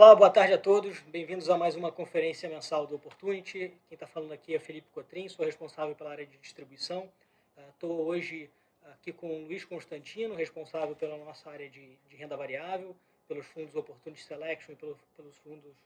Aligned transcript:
Olá, 0.00 0.14
boa 0.14 0.30
tarde 0.30 0.54
a 0.54 0.58
todos. 0.58 0.98
Bem-vindos 1.00 1.50
a 1.50 1.58
mais 1.58 1.76
uma 1.76 1.92
conferência 1.92 2.48
mensal 2.48 2.86
do 2.86 2.94
Opportunity. 2.96 3.68
Quem 3.86 3.96
está 3.96 4.06
falando 4.06 4.32
aqui 4.32 4.54
é 4.54 4.58
Felipe 4.58 4.88
Cotrim, 4.94 5.28
sou 5.28 5.44
responsável 5.44 5.94
pela 5.94 6.10
área 6.10 6.24
de 6.24 6.38
distribuição. 6.38 7.06
Estou 7.68 8.00
uh, 8.00 8.06
hoje 8.06 8.48
aqui 8.92 9.12
com 9.12 9.26
o 9.28 9.44
Luiz 9.44 9.62
Constantino, 9.62 10.34
responsável 10.34 10.96
pela 10.96 11.18
nossa 11.18 11.50
área 11.50 11.68
de, 11.68 11.96
de 12.08 12.16
renda 12.16 12.34
variável, 12.34 12.96
pelos 13.28 13.44
fundos 13.48 13.76
Opportunity 13.76 14.22
Selection 14.22 14.72
e 14.72 14.76
pelo, 14.76 14.98
pelos 15.14 15.36
fundos 15.36 15.76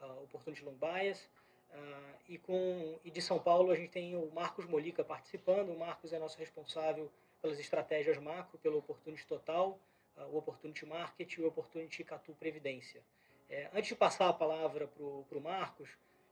uh, 0.00 0.22
Opportunity 0.22 0.64
Long 0.64 0.76
Bias. 0.76 1.28
Uh, 1.72 2.14
e, 2.28 2.38
com, 2.38 2.96
e 3.04 3.10
de 3.10 3.20
São 3.20 3.40
Paulo 3.40 3.72
a 3.72 3.74
gente 3.74 3.90
tem 3.90 4.14
o 4.14 4.30
Marcos 4.32 4.66
Molica 4.66 5.02
participando. 5.02 5.70
O 5.70 5.76
Marcos 5.76 6.12
é 6.12 6.18
nosso 6.20 6.38
responsável 6.38 7.10
pelas 7.42 7.58
estratégias 7.58 8.18
macro, 8.18 8.56
pelo 8.56 8.78
Opportunity 8.78 9.26
Total, 9.26 9.76
uh, 10.16 10.22
o 10.26 10.38
Opportunity 10.38 10.86
Market 10.86 11.32
e 11.32 11.42
o 11.42 11.48
Opportunity 11.48 12.04
Catu 12.04 12.32
Previdência. 12.34 13.02
É, 13.48 13.68
antes 13.72 13.88
de 13.88 13.94
passar 13.94 14.28
a 14.28 14.32
palavra 14.32 14.86
para 14.86 15.38
o 15.38 15.40
Marcos, 15.40 15.88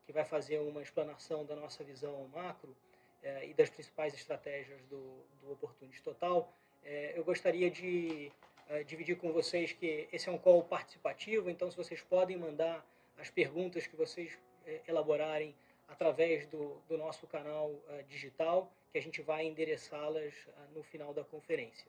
que 0.07 0.13
vai 0.13 0.25
fazer 0.25 0.59
uma 0.59 0.83
explanação 0.83 1.45
da 1.45 1.55
nossa 1.55 1.85
visão 1.85 2.29
macro 2.35 2.75
é, 3.23 3.47
e 3.49 3.55
das 3.55 3.71
principais 3.71 4.15
estratégias 4.15 4.81
do, 4.87 5.25
do 5.41 5.53
Opportunity 5.53 6.03
Total, 6.03 6.53
é, 6.85 7.13
eu 7.17 7.25
gostaria 7.25 7.71
de 7.71 8.33
é, 8.69 8.83
dividir 8.83 9.17
com 9.17 9.33
vocês 9.33 9.73
que 9.73 10.09
esse 10.13 10.29
é 10.29 10.33
um 10.33 10.39
call 10.39 10.65
participativo, 10.65 11.49
então 11.49 11.71
se 11.71 11.77
vocês 11.77 12.03
podem 12.03 12.37
mandar 12.37 12.85
as 13.19 13.31
perguntas 13.31 13.87
que 13.87 13.95
vocês 13.95 14.37
é, 14.67 14.81
elaborarem 14.89 15.55
através 15.89 16.47
do, 16.47 16.81
do 16.89 16.97
nosso 16.97 17.27
canal 17.27 17.69
uh, 17.69 18.03
digital, 18.09 18.73
que 18.91 18.99
a 18.99 19.03
gente 19.03 19.21
vai 19.21 19.45
endereçá-las 19.45 20.33
no 20.75 20.83
final 20.83 21.13
da 21.13 21.23
conferência. 21.23 21.87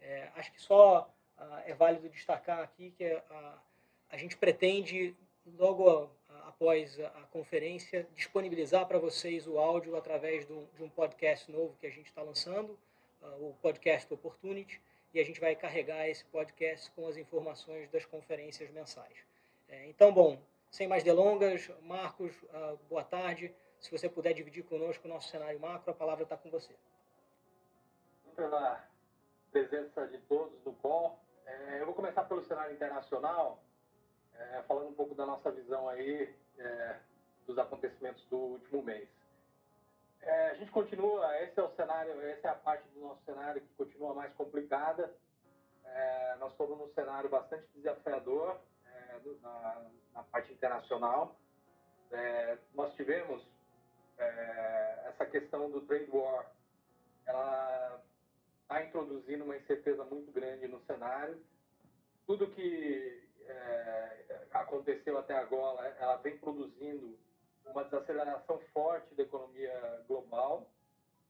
É, 0.00 0.30
acho 0.34 0.52
que 0.52 0.60
só 0.60 1.08
é 1.64 1.72
válido 1.74 2.08
destacar 2.08 2.60
aqui 2.60 2.92
que 2.96 3.04
a, 3.04 3.58
a 4.10 4.16
gente 4.16 4.36
pretende, 4.36 5.16
logo 5.58 6.10
após 6.44 6.98
a 7.00 7.26
conferência, 7.30 8.08
disponibilizar 8.14 8.86
para 8.86 8.98
vocês 8.98 9.46
o 9.46 9.58
áudio 9.58 9.94
através 9.94 10.46
do, 10.46 10.66
de 10.74 10.82
um 10.82 10.88
podcast 10.88 11.50
novo 11.52 11.76
que 11.78 11.86
a 11.86 11.90
gente 11.90 12.06
está 12.06 12.22
lançando, 12.22 12.78
uh, 13.22 13.48
o 13.48 13.54
podcast 13.60 14.12
Opportunity, 14.12 14.80
e 15.12 15.20
a 15.20 15.24
gente 15.24 15.38
vai 15.40 15.54
carregar 15.54 16.08
esse 16.08 16.24
podcast 16.26 16.90
com 16.92 17.06
as 17.06 17.16
informações 17.16 17.90
das 17.90 18.04
conferências 18.06 18.70
mensais. 18.70 19.18
É, 19.68 19.86
então, 19.86 20.12
bom, 20.12 20.38
sem 20.70 20.88
mais 20.88 21.02
delongas, 21.02 21.70
Marcos, 21.82 22.34
uh, 22.44 22.78
boa 22.88 23.04
tarde. 23.04 23.54
Se 23.78 23.90
você 23.90 24.08
puder 24.08 24.32
dividir 24.32 24.64
conosco 24.64 25.06
o 25.06 25.10
nosso 25.10 25.28
cenário 25.28 25.60
macro, 25.60 25.90
a 25.90 25.94
palavra 25.94 26.24
está 26.24 26.36
com 26.36 26.50
você. 26.50 26.74
Pela 28.34 28.82
presença 29.52 30.06
de 30.08 30.18
todos 30.20 30.62
no 30.64 30.72
call, 30.74 31.18
é, 31.44 31.80
eu 31.80 31.86
vou 31.86 31.94
começar 31.94 32.24
pelo 32.24 32.42
cenário 32.42 32.74
internacional 32.74 33.62
é, 34.38 34.62
falando 34.62 34.88
um 34.88 34.94
pouco 34.94 35.14
da 35.14 35.26
nossa 35.26 35.50
visão 35.50 35.88
aí 35.88 36.34
é, 36.58 36.96
dos 37.46 37.58
acontecimentos 37.58 38.24
do 38.26 38.36
último 38.36 38.82
mês. 38.82 39.08
É, 40.20 40.50
a 40.50 40.54
gente 40.54 40.70
continua, 40.70 41.40
esse 41.42 41.58
é 41.58 41.62
o 41.62 41.74
cenário, 41.76 42.20
essa 42.22 42.48
é 42.48 42.50
a 42.50 42.54
parte 42.54 42.88
do 42.88 43.00
nosso 43.00 43.22
cenário 43.24 43.60
que 43.60 43.74
continua 43.74 44.14
mais 44.14 44.32
complicada. 44.34 45.12
É, 45.84 46.36
nós 46.40 46.50
estamos 46.52 46.78
num 46.78 46.92
cenário 46.94 47.30
bastante 47.30 47.66
desafiador 47.74 48.60
é, 48.86 49.20
na, 49.40 49.86
na, 50.14 50.22
parte 50.24 50.52
internacional. 50.52 51.36
É, 52.10 52.58
nós 52.74 52.92
tivemos 52.94 53.42
essa 54.18 55.26
questão 55.26 55.70
do 55.70 55.82
trade 55.82 56.10
war, 56.10 56.50
ela 57.26 58.02
está 58.62 58.82
introduzindo 58.82 59.44
uma 59.44 59.56
incerteza 59.56 60.04
muito 60.04 60.32
grande 60.32 60.66
no 60.66 60.80
cenário. 60.86 61.40
Tudo 62.26 62.50
que 62.50 63.25
é, 63.48 64.46
aconteceu 64.52 65.18
até 65.18 65.34
agora, 65.36 65.96
ela 65.98 66.16
vem 66.16 66.38
produzindo 66.38 67.18
uma 67.66 67.84
desaceleração 67.84 68.60
forte 68.72 69.14
da 69.14 69.22
economia 69.22 70.04
global. 70.08 70.70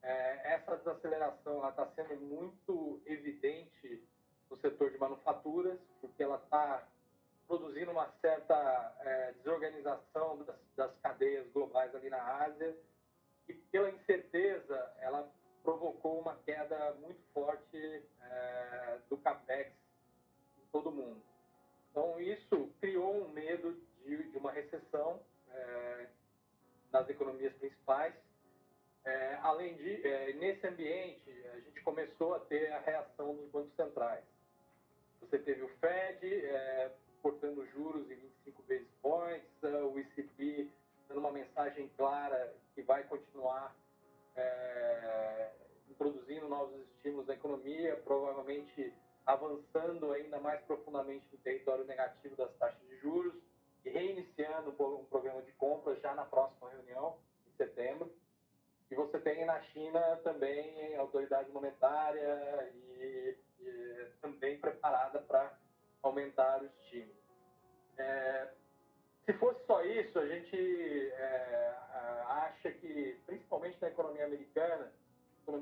É, 0.01 0.53
essa 0.53 0.77
desaceleração 0.77 1.67
está 1.67 1.87
sendo 1.95 2.15
muito 2.17 3.01
evidente 3.05 4.03
no 4.49 4.57
setor 4.57 4.91
de 4.91 4.97
manufaturas, 4.97 5.79
porque 5.99 6.23
ela 6.23 6.37
está 6.37 6.87
produzindo 7.47 7.91
uma 7.91 8.11
certa 8.21 8.96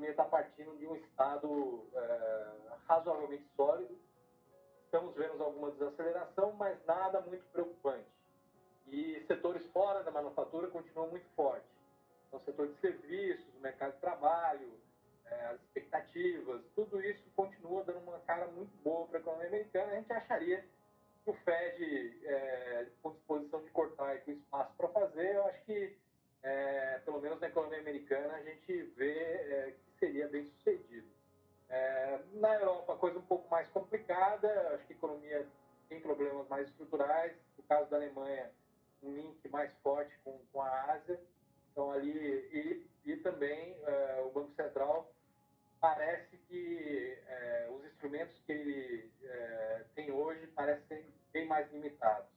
economia 0.06 0.10
está 0.10 0.24
partindo 0.24 0.76
de 0.78 0.86
um 0.86 0.96
estado 0.96 1.84
é, 1.94 2.46
razoavelmente 2.86 3.44
sólido. 3.56 3.98
Estamos 4.84 5.14
vendo 5.16 5.42
alguma 5.42 5.70
desaceleração, 5.72 6.52
mas 6.52 6.78
nada 6.86 7.20
muito 7.22 7.44
preocupante. 7.52 8.06
E 8.86 9.24
setores 9.26 9.64
fora 9.72 10.02
da 10.04 10.10
manufatura 10.10 10.68
continuam 10.68 11.08
muito 11.08 11.26
fortes. 11.34 11.68
Então, 12.28 12.40
setor 12.44 12.68
de 12.68 12.80
serviços, 12.80 13.54
o 13.56 13.60
mercado 13.60 13.94
de 13.94 14.00
trabalho, 14.00 14.72
é, 15.26 15.46
as 15.46 15.60
expectativas, 15.62 16.62
tudo 16.74 17.00
isso 17.00 17.22
continua 17.34 17.82
dando 17.82 17.98
uma 17.98 18.20
cara 18.20 18.46
muito 18.48 18.74
boa 18.82 19.06
para 19.08 19.18
a 19.18 19.20
economia 19.20 19.48
americana. 19.48 19.92
A 19.92 19.96
gente 19.96 20.12
acharia 20.12 20.64
que 21.24 21.30
o 21.30 21.34
Fed, 21.34 22.20
é, 22.24 22.86
com 23.02 23.10
disposição 23.12 23.62
de 23.64 23.70
cortar 23.70 24.14
e 24.14 24.20
com 24.20 24.30
espaço 24.30 24.72
para 24.76 24.88
fazer, 24.88 25.34
eu 25.34 25.46
acho 25.46 25.64
que 25.64 25.96
é, 26.46 27.00
pelo 27.04 27.20
menos 27.20 27.40
na 27.40 27.48
economia 27.48 27.80
americana, 27.80 28.34
a 28.34 28.42
gente 28.42 28.82
vê 28.96 29.18
é, 29.18 29.74
seria 29.98 30.28
bem 30.28 30.44
sucedido. 30.44 31.06
É, 31.68 32.20
na 32.34 32.54
Europa, 32.54 32.94
a 32.94 32.96
coisa 32.96 33.18
um 33.18 33.26
pouco 33.26 33.48
mais 33.50 33.68
complicada, 33.68 34.48
acho 34.74 34.86
que 34.86 34.92
a 34.92 34.96
economia 34.96 35.46
tem 35.88 36.00
problemas 36.00 36.48
mais 36.48 36.68
estruturais. 36.68 37.32
No 37.56 37.64
caso 37.64 37.90
da 37.90 37.96
Alemanha, 37.96 38.50
um 39.02 39.12
link 39.12 39.48
mais 39.48 39.72
forte 39.82 40.16
com, 40.24 40.38
com 40.52 40.62
a 40.62 40.92
Ásia. 40.92 41.20
Então, 41.72 41.90
ali, 41.90 42.10
e, 42.12 42.86
e 43.04 43.16
também 43.18 43.76
é, 43.84 44.22
o 44.26 44.30
Banco 44.30 44.52
Central 44.54 45.12
parece 45.80 46.36
que 46.48 47.18
é, 47.28 47.68
os 47.70 47.84
instrumentos 47.84 48.38
que 48.46 48.52
ele 48.52 49.10
é, 49.22 49.84
tem 49.94 50.10
hoje 50.10 50.46
parecem 50.48 51.04
bem 51.32 51.46
mais 51.46 51.70
limitados. 51.70 52.28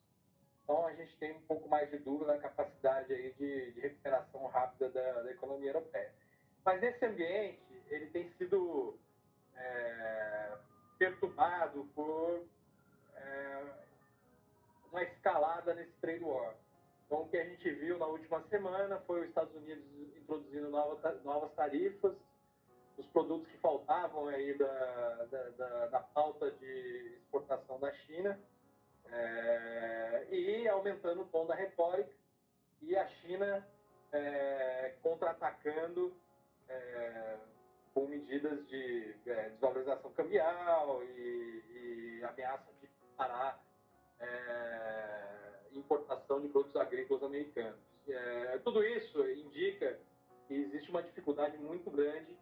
Então, 0.64 0.86
a 0.86 0.94
gente 0.94 1.18
tem 1.18 1.32
um 1.32 1.42
pouco 1.42 1.68
mais 1.68 1.90
de 1.90 1.98
dúvida 1.98 2.34
na 2.34 2.40
capacidade 2.40 3.12
aí 3.12 3.34
de, 3.34 3.72
de 3.72 3.80
recuperação 3.80 4.46
rápida 4.48 4.90
da, 4.90 5.24
da, 5.24 5.32
economia 5.32 5.70
europeia. 5.70 6.14
Mas 6.66 6.82
nesse 6.82 7.06
ambiente, 7.06 7.60
ele 7.90 8.08
tem 8.08 8.30
sido 8.38 8.98
é, 9.56 10.58
perturbado 10.98 11.86
por 11.96 12.46
é, 13.16 13.64
uma 14.92 15.04
escalada 15.04 15.74
nesse 15.74 15.94
trade 16.02 16.24
war. 16.24 16.56
Então, 17.06 17.22
o 17.22 17.30
que 17.30 17.38
a 17.38 17.44
gente 17.44 17.72
viu 17.72 17.98
na 17.98 18.06
última 18.06 18.42
semana 18.50 19.00
foi 19.08 19.22
os 19.22 19.30
Estados 19.30 19.56
Unidos 19.56 19.84
introduzindo 20.16 20.70
novas, 20.70 21.24
novas 21.24 21.52
tarifas, 21.54 22.16
os 22.98 23.08
produtos 23.08 23.48
que 23.50 23.58
faltavam 23.58 24.28
aí 24.28 24.56
da, 24.58 25.26
da, 25.26 25.50
da, 25.50 25.88
da 25.88 26.00
pauta 26.02 26.52
de 26.52 27.18
exportação 27.18 27.80
da 27.80 27.92
China, 27.94 28.40
é, 29.12 30.28
e 30.30 30.68
aumentando 30.68 31.22
o 31.22 31.28
tom 31.28 31.48
da 31.48 31.56
retórica, 31.56 32.12
e 32.82 32.96
a 32.96 33.08
China 33.08 33.68
é, 34.12 34.94
contra-atacando 35.02 36.16
é, 36.70 37.38
com 37.94 38.08
medidas 38.08 38.66
de 38.68 39.16
é, 39.26 39.50
desvalorização 39.50 40.12
cambial 40.12 41.04
e, 41.04 42.20
e, 42.20 42.24
ameaça 42.24 42.72
de 42.82 42.88
parar 43.18 43.62
é, 44.20 45.20
importação 45.74 46.42
de 46.42 46.50
produtos 46.50 46.80
agrícolas 46.80 47.24
americanos. 47.24 47.80
É, 48.08 48.58
tudo 48.60 48.84
isso 48.84 49.28
indica 49.30 50.00
que 50.48 50.54
existe 50.54 50.90
uma 50.90 51.04
dificuldade 51.04 51.58
muito 51.58 51.90
grande 51.92 52.38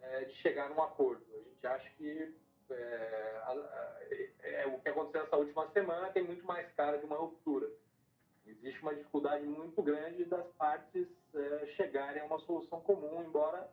é, 0.00 0.24
de 0.24 0.34
chegar 0.36 0.68
num 0.70 0.82
acordo. 0.82 1.22
A 1.34 1.38
gente 1.38 1.66
acha 1.66 1.90
que 1.96 2.34
é, 2.70 3.42
é, 4.42 4.66
o 4.66 4.80
que 4.80 4.88
aconteceu 4.88 5.22
essa 5.22 5.36
última 5.36 5.70
semana 5.70 6.10
tem 6.10 6.24
muito 6.24 6.44
mais 6.44 6.70
cara 6.72 6.98
de 6.98 7.06
uma 7.06 7.16
ruptura. 7.16 7.68
Existe 8.46 8.80
uma 8.82 8.94
dificuldade 8.94 9.44
muito 9.44 9.82
grande 9.82 10.24
das 10.24 10.46
partes 10.52 11.06
é, 11.34 11.66
chegarem 11.76 12.22
a 12.22 12.24
uma 12.26 12.38
solução 12.40 12.80
comum, 12.80 13.22
embora 13.22 13.68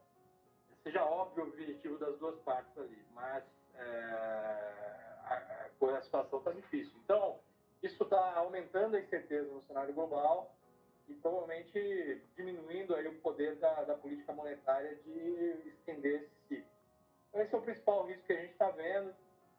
seja 0.83 1.03
óbvio 1.05 1.45
o 1.45 1.47
objetivo 1.47 1.97
das 1.97 2.17
duas 2.17 2.37
partes 2.41 2.77
ali, 2.77 3.05
mas 3.13 3.43
é, 3.75 3.81
a, 5.25 5.67
a, 5.81 6.01
situação 6.01 6.39
está 6.39 6.51
difícil. 6.51 6.93
Então, 7.03 7.39
isso 7.81 8.03
está 8.03 8.35
aumentando 8.35 8.95
a 8.95 8.99
incerteza 8.99 9.49
no 9.51 9.61
cenário 9.63 9.93
global 9.93 10.53
e 11.07 11.13
provavelmente 11.15 12.21
diminuindo 12.35 12.95
aí 12.95 13.07
o 13.07 13.15
poder 13.21 13.55
da, 13.55 13.83
da 13.83 13.95
política 13.95 14.33
monetária 14.33 14.95
de 15.05 15.69
estender 15.69 16.23
esse 16.23 16.47
ciclo. 16.47 16.71
Então, 17.29 17.41
esse 17.41 17.55
é 17.55 17.57
o 17.57 17.61
principal 17.61 18.05
risco 18.05 18.25
que 18.25 18.33
a 18.33 18.41
gente 18.41 18.51
está 18.51 18.69
vendo. 18.71 19.13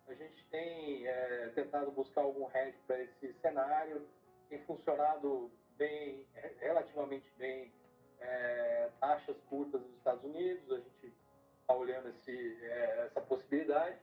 A 0.06 0.14
gente 0.14 0.44
tem 0.50 1.06
é, 1.06 1.49
tentado 1.55 1.90
buscar 1.93 2.22
algum 2.22 2.46
hedge 2.55 2.76
para 2.87 3.00
esse 3.00 3.32
cenário, 3.40 4.06
tem 4.49 4.62
funcionado 4.64 5.50
bem, 5.76 6.26
relativamente 6.61 7.31
bem, 7.37 7.73
é, 8.20 8.91
taxas 9.00 9.37
curtas 9.49 9.81
nos 9.81 9.96
Estados 9.96 10.25
Unidos, 10.25 10.70
a 10.70 10.76
gente 10.76 11.12
está 11.61 11.75
olhando 11.75 12.08
esse, 12.08 12.58
é, 12.62 13.06
essa 13.06 13.20
possibilidade. 13.20 13.99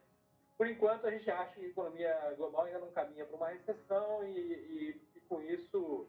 Por 0.57 0.67
enquanto, 0.67 1.07
a 1.07 1.11
gente 1.11 1.29
acha 1.29 1.53
que 1.53 1.65
a 1.65 1.69
economia 1.69 2.33
global 2.37 2.65
ainda 2.65 2.79
não 2.79 2.91
caminha 2.91 3.25
para 3.25 3.35
uma 3.35 3.49
recessão 3.49 4.23
e, 4.23 4.37
e, 4.37 5.01
e, 5.15 5.19
com 5.21 5.41
isso, 5.41 6.07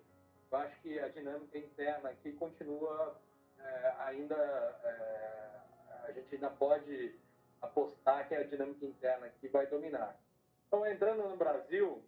eu 0.50 0.58
acho 0.58 0.78
que 0.82 0.98
a 0.98 1.08
dinâmica 1.08 1.56
interna 1.58 2.10
aqui 2.10 2.32
continua 2.32 3.16
é, 3.58 3.94
ainda, 4.00 4.34
é, 4.34 6.08
a 6.08 6.12
gente 6.12 6.34
ainda 6.34 6.50
pode 6.50 7.18
apostar 7.62 8.28
que 8.28 8.34
a 8.34 8.42
dinâmica 8.42 8.84
interna 8.84 9.26
aqui 9.26 9.48
vai 9.48 9.66
dominar. 9.66 10.18
Então, 10.66 10.86
entrando 10.86 11.28
no 11.28 11.36
Brasil, 11.36 12.02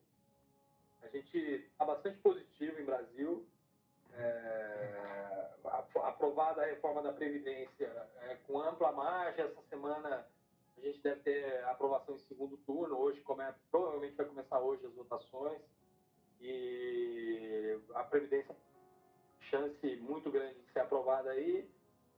a 1.04 1.08
gente 1.08 1.38
está 1.38 1.84
bastante 1.84 2.18
positivo 2.18 2.80
em 2.80 2.84
Brasil. 2.84 3.46
É, 4.16 5.50
aprovada 6.02 6.62
a 6.62 6.66
reforma 6.66 7.02
da 7.02 7.12
Previdência 7.12 7.86
é, 8.22 8.36
com 8.46 8.60
ampla 8.60 8.92
margem. 8.92 9.44
Essa 9.44 9.62
semana 9.68 10.26
a 10.76 10.80
gente 10.80 11.00
deve 11.02 11.20
ter 11.20 11.64
aprovação 11.64 12.14
em 12.14 12.20
segundo 12.20 12.56
turno. 12.58 12.96
Hoje, 12.96 13.20
come, 13.20 13.44
provavelmente 13.70 14.16
vai 14.16 14.26
começar 14.26 14.60
hoje 14.60 14.86
as 14.86 14.94
votações. 14.94 15.60
E 16.40 17.78
a 17.94 18.04
Previdência, 18.04 18.54
chance 19.50 19.96
muito 19.96 20.30
grande 20.30 20.58
de 20.60 20.72
ser 20.72 20.80
aprovada 20.80 21.30
aí. 21.30 21.68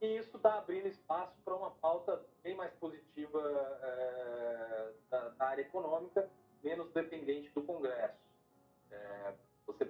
E 0.01 0.19
isso 0.19 0.37
está 0.37 0.59
abrindo 0.59 0.89
espaço 0.89 1.35
para 1.45 1.57
uma 1.57 1.71
pauta 1.71 2.23
bem 2.43 2.55
mais 2.55 2.73
positiva 2.75 3.41
é, 3.83 4.93
da, 5.11 5.29
da 5.31 5.47
área 5.47 5.63
econômica, 5.63 6.29
menos 6.63 6.93
dependente 6.93 7.51
do 7.55 7.63
Congresso. 7.63 8.26
É, 8.97 9.35
você 9.67 9.85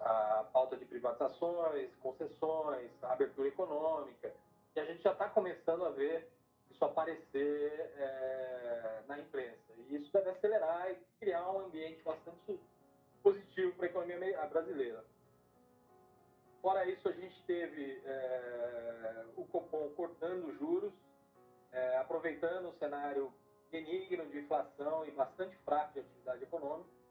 a 0.00 0.44
pauta 0.52 0.76
de 0.76 0.84
privatizações, 0.84 1.94
concessões, 1.96 2.90
abertura 3.02 3.48
econômica, 3.48 4.32
e 4.76 4.80
a 4.80 4.84
gente 4.84 5.02
já 5.02 5.12
está 5.12 5.28
começando 5.28 5.84
a 5.84 5.90
ver 5.90 6.30
isso 6.70 6.84
aparecer 6.84 7.92
é, 7.96 9.02
na 9.06 9.18
imprensa. 9.18 9.72
E 9.76 9.96
isso 9.96 10.12
deve 10.12 10.30
acelerar 10.30 10.90
e 10.90 10.96
criar 11.20 11.50
um 11.50 11.66
ambiente 11.66 12.02
bastante 12.02 12.58
positivo 13.22 13.72
para 13.74 13.86
a 13.86 13.88
economia 13.88 14.46
brasileira. 14.46 15.04
Fora 16.60 16.86
isso, 16.86 17.08
a 17.08 17.12
gente 17.12 17.42
teve 17.46 18.02
é, 18.04 19.24
o 19.36 19.44
Copom 19.46 19.88
cortando 19.90 20.56
juros, 20.58 20.92
é, 21.72 21.96
aproveitando 21.98 22.70
o 22.70 22.78
cenário 22.78 23.32
benigno 23.70 24.26
de 24.26 24.38
inflação 24.38 25.06
e 25.06 25.10
bastante 25.10 25.56
fraco 25.58 25.92
de 25.94 26.00
atividade 26.00 26.42
econômica 26.42 27.03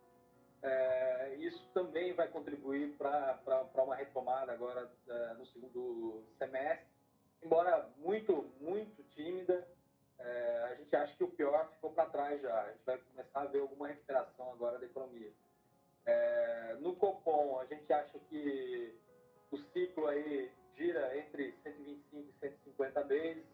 é, 0.63 1.36
isso 1.39 1.62
também 1.74 2.13
vai 2.13 2.27
contribuir 2.30 2.95
para 2.98 3.68
uma 3.75 3.95
retomada 3.95 4.54
agora 4.54 4.89
é, 5.10 5.33
no 5.33 5.45
segundo 5.48 6.24
semestre, 6.38 6.88
embora 7.44 7.89
muito, 7.98 8.50
muito 8.62 9.04
tímida. 9.13 9.68
É, 10.18 10.69
a 10.71 10.75
gente 10.75 10.95
acha 10.95 11.13
que 11.18 11.24
o 11.24 11.31
pior 11.31 11.69
ficou 11.74 11.92
para 11.92 12.10
trás 12.10 12.42
já. 12.42 12.62
A 12.62 12.71
gente 12.71 12.86
vai 12.86 12.98
começar 12.98 13.42
a 13.42 13.45
ver 13.45 13.60
alguma 13.60 13.88
recuperação 13.88 14.54
agora 14.54 14.80
da 14.80 14.86
economia. 14.86 15.31
É, 16.06 16.77
no 16.80 16.95
Copom, 16.95 17.60
a 17.60 17.65
gente 17.65 17.92
acha 17.92 18.18
que 18.30 18.95
o 19.51 19.57
ciclo 19.57 20.07
aí 20.07 20.50
gira 20.77 21.18
entre 21.18 21.54
125 21.63 22.30
e 22.30 22.33
150 22.39 23.04
bases 23.04 23.52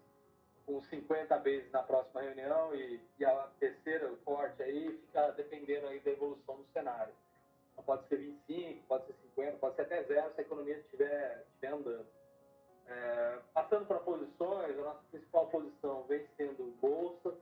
com 0.70 0.84
50 0.84 1.36
vezes 1.40 1.72
na 1.72 1.82
próxima 1.82 2.22
reunião 2.22 2.76
e, 2.76 3.02
e 3.18 3.26
a 3.26 3.50
terceira, 3.60 4.08
o 4.12 4.18
corte 4.18 4.62
aí, 4.62 4.96
fica 5.00 5.32
dependendo 5.32 5.88
aí 5.88 6.00
da 6.02 6.12
evolução 6.12 6.58
do 6.58 6.66
cenário. 6.72 7.12
Então, 7.74 7.84
pode 7.84 8.08
ser 8.08 8.18
25, 8.18 8.86
pode 8.88 9.08
ser 9.08 9.16
50, 9.36 9.58
pode 9.58 9.76
ser 9.76 9.82
até 9.82 10.04
zero 10.04 10.32
se 10.36 10.42
a 10.42 10.44
economia 10.44 10.78
estiver, 10.78 11.44
estiver 11.48 11.74
andando. 11.74 12.06
É, 12.86 13.40
passando 13.52 13.88
para 13.88 13.98
posições, 14.00 14.78
a 14.78 14.82
nossa 14.82 15.04
principal 15.10 15.48
posição 15.48 16.04
vem 16.04 16.28
sendo 16.38 16.72
bolsa. 16.80 17.34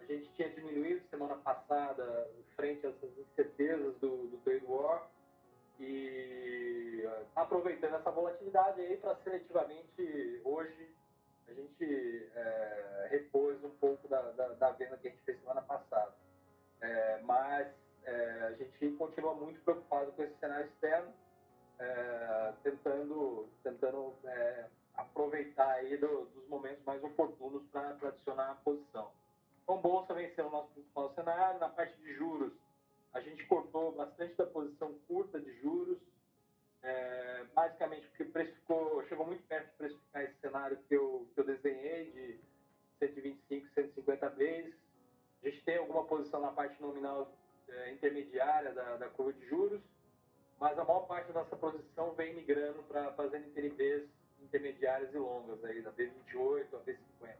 A 0.00 0.04
gente 0.06 0.32
tinha 0.32 0.48
diminuído 0.48 1.06
semana 1.10 1.36
passada 1.36 2.30
frente 2.56 2.86
a 2.86 2.90
essas 2.90 3.18
incertezas 3.18 3.94
do, 3.96 4.28
do 4.28 4.38
trade 4.38 4.64
war 4.66 5.10
e 5.78 7.06
aproveitando 7.36 7.96
essa 7.96 8.10
volatilidade 8.10 8.80
aí 8.80 8.96
para 8.96 9.16
seletivamente 9.16 10.40
hoje 10.44 10.94
a 11.48 11.52
gente 11.52 12.30
é, 12.34 13.08
repôs 13.10 13.62
um 13.64 13.70
pouco 13.70 14.08
da, 14.08 14.20
da, 14.32 14.48
da, 14.48 14.70
venda 14.72 14.96
que 14.98 15.08
a 15.08 15.10
gente 15.10 15.22
fez 15.22 15.38
semana 15.40 15.62
passada. 15.62 16.12
É, 16.80 17.20
mas 17.22 17.68
é, 18.04 18.40
a 18.42 18.52
gente 18.52 18.96
continua 18.96 19.34
muito 19.34 19.60
preocupado 19.60 20.12
com 20.12 20.22
esse 20.22 20.34
cenário 20.38 20.66
externo, 20.66 21.12
é, 21.78 22.52
tentando, 22.62 23.48
tentando 23.62 24.14
é, 24.24 24.66
aproveitar 24.94 25.70
aí 25.72 25.96
do, 25.96 26.26
dos 26.26 26.48
momentos 26.48 26.84
mais 26.84 27.02
oportunos 27.02 27.62
para 27.70 27.90
adicionar 27.90 28.50
a 28.50 28.54
posição. 28.56 29.10
Então, 29.62 29.78
Bolsa 29.78 30.14
sendo 30.34 30.48
o 30.48 30.50
nosso 30.50 30.68
principal 30.68 31.12
cenário. 31.14 31.58
Na 31.58 31.68
parte 31.70 31.96
de 32.00 32.14
juros, 32.14 32.52
a 33.14 33.20
gente 33.20 33.46
cortou 33.46 33.92
bastante 33.92 34.34
da 34.34 34.46
posição 34.46 34.92
curta 35.08 35.40
de 35.40 35.52
juros, 35.60 35.98
é, 36.84 37.44
basicamente 37.54 38.06
porque 38.08 38.24
precificou, 38.24 39.02
chegou 39.08 39.26
muito 39.26 39.42
perto 39.44 39.70
de 39.70 39.76
precificar 39.76 40.22
esse 40.22 40.38
cenário 40.40 40.78
que 40.86 40.94
eu, 40.94 41.26
que 41.34 41.40
eu 41.40 41.44
desenhei 41.44 42.10
de 42.10 42.38
125, 42.98 43.68
150 43.74 44.28
vezes. 44.30 44.74
A 45.42 45.48
gente 45.48 45.64
tem 45.64 45.78
alguma 45.78 46.04
posição 46.04 46.40
na 46.40 46.52
parte 46.52 46.80
nominal 46.80 47.32
é, 47.68 47.92
intermediária 47.92 48.72
da, 48.72 48.96
da 48.96 49.08
curva 49.08 49.32
de 49.32 49.46
juros, 49.48 49.80
mas 50.60 50.78
a 50.78 50.84
maior 50.84 51.06
parte 51.06 51.28
da 51.32 51.40
nossa 51.40 51.56
posição 51.56 52.12
vem 52.14 52.34
migrando 52.34 52.82
para 52.84 53.12
fazendo 53.12 53.46
NTNBs 53.46 54.06
intermediárias 54.42 55.12
e 55.14 55.18
longas, 55.18 55.64
aí, 55.64 55.80
da 55.80 55.90
B28 55.92 56.66
a 56.74 56.78
B50. 56.80 57.34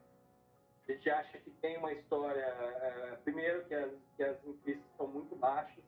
A 0.87 0.93
gente 0.93 1.11
acha 1.11 1.39
que 1.39 1.51
tem 1.51 1.77
uma 1.77 1.93
história, 1.93 2.41
é, 2.41 3.19
primeiro, 3.25 3.65
que 3.67 3.75
as, 3.75 3.91
que 4.17 4.23
as 4.23 4.39
estão 4.67 5.07
muito 5.07 5.37
baixas, 5.37 5.85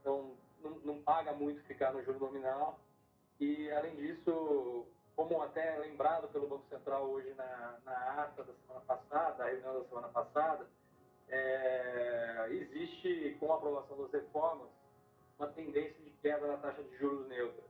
então 0.00 0.34
não, 0.62 0.78
não 0.80 1.02
paga 1.02 1.32
muito 1.32 1.62
ficar 1.64 1.92
no 1.92 2.02
juro 2.04 2.18
nominal. 2.18 2.78
E, 3.40 3.70
além 3.72 3.96
disso, 3.96 4.86
como 5.16 5.42
até 5.42 5.76
lembrado 5.78 6.28
pelo 6.28 6.48
Banco 6.48 6.68
Central 6.68 7.04
hoje 7.04 7.32
na, 7.34 7.78
na 7.84 8.22
ata 8.22 8.44
da 8.44 8.52
semana 8.54 8.80
passada, 8.86 9.36
da 9.38 9.46
reunião 9.46 9.80
da 9.80 9.88
semana 9.88 10.08
passada, 10.08 10.66
é, 11.28 12.46
existe, 12.50 13.36
com 13.40 13.52
a 13.52 13.56
aprovação 13.56 13.96
das 13.98 14.12
reformas, 14.12 14.68
uma 15.38 15.48
tendência 15.48 16.00
de 16.02 16.10
queda 16.22 16.46
da 16.46 16.56
taxa 16.58 16.82
de 16.82 16.96
juros 16.98 17.26
neutra. 17.28 17.64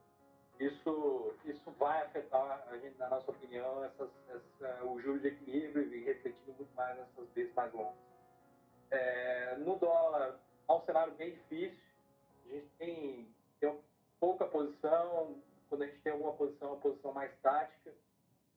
Isso, 0.60 1.34
isso 1.44 1.70
vai 1.78 2.02
afetar, 2.02 2.66
a 2.68 2.76
gente, 2.78 2.96
na 2.98 3.08
nossa 3.08 3.30
opinião, 3.30 3.82
essas, 3.84 4.10
essa, 4.28 4.84
o 4.84 5.00
juro 5.00 5.18
de 5.18 5.28
equilíbrio 5.28 5.92
e 5.92 6.04
refletindo 6.04 6.52
muito 6.52 6.74
mais 6.74 6.96
nessas 6.96 7.28
vezes 7.30 7.54
mais 7.54 7.72
longas. 7.72 7.94
É, 8.90 9.56
no 9.56 9.76
dólar, 9.76 10.38
há 10.68 10.74
um 10.74 10.84
cenário 10.84 11.14
bem 11.14 11.32
difícil, 11.32 11.78
a 11.78 11.81
gente 12.52 12.68
tem, 12.78 13.28
tem 13.60 13.80
pouca 14.20 14.44
posição, 14.46 15.36
quando 15.68 15.82
a 15.82 15.86
gente 15.86 16.00
tem 16.00 16.12
alguma 16.12 16.32
posição, 16.32 16.68
uma 16.68 16.80
posição 16.80 17.12
mais 17.12 17.32
tática. 17.40 17.92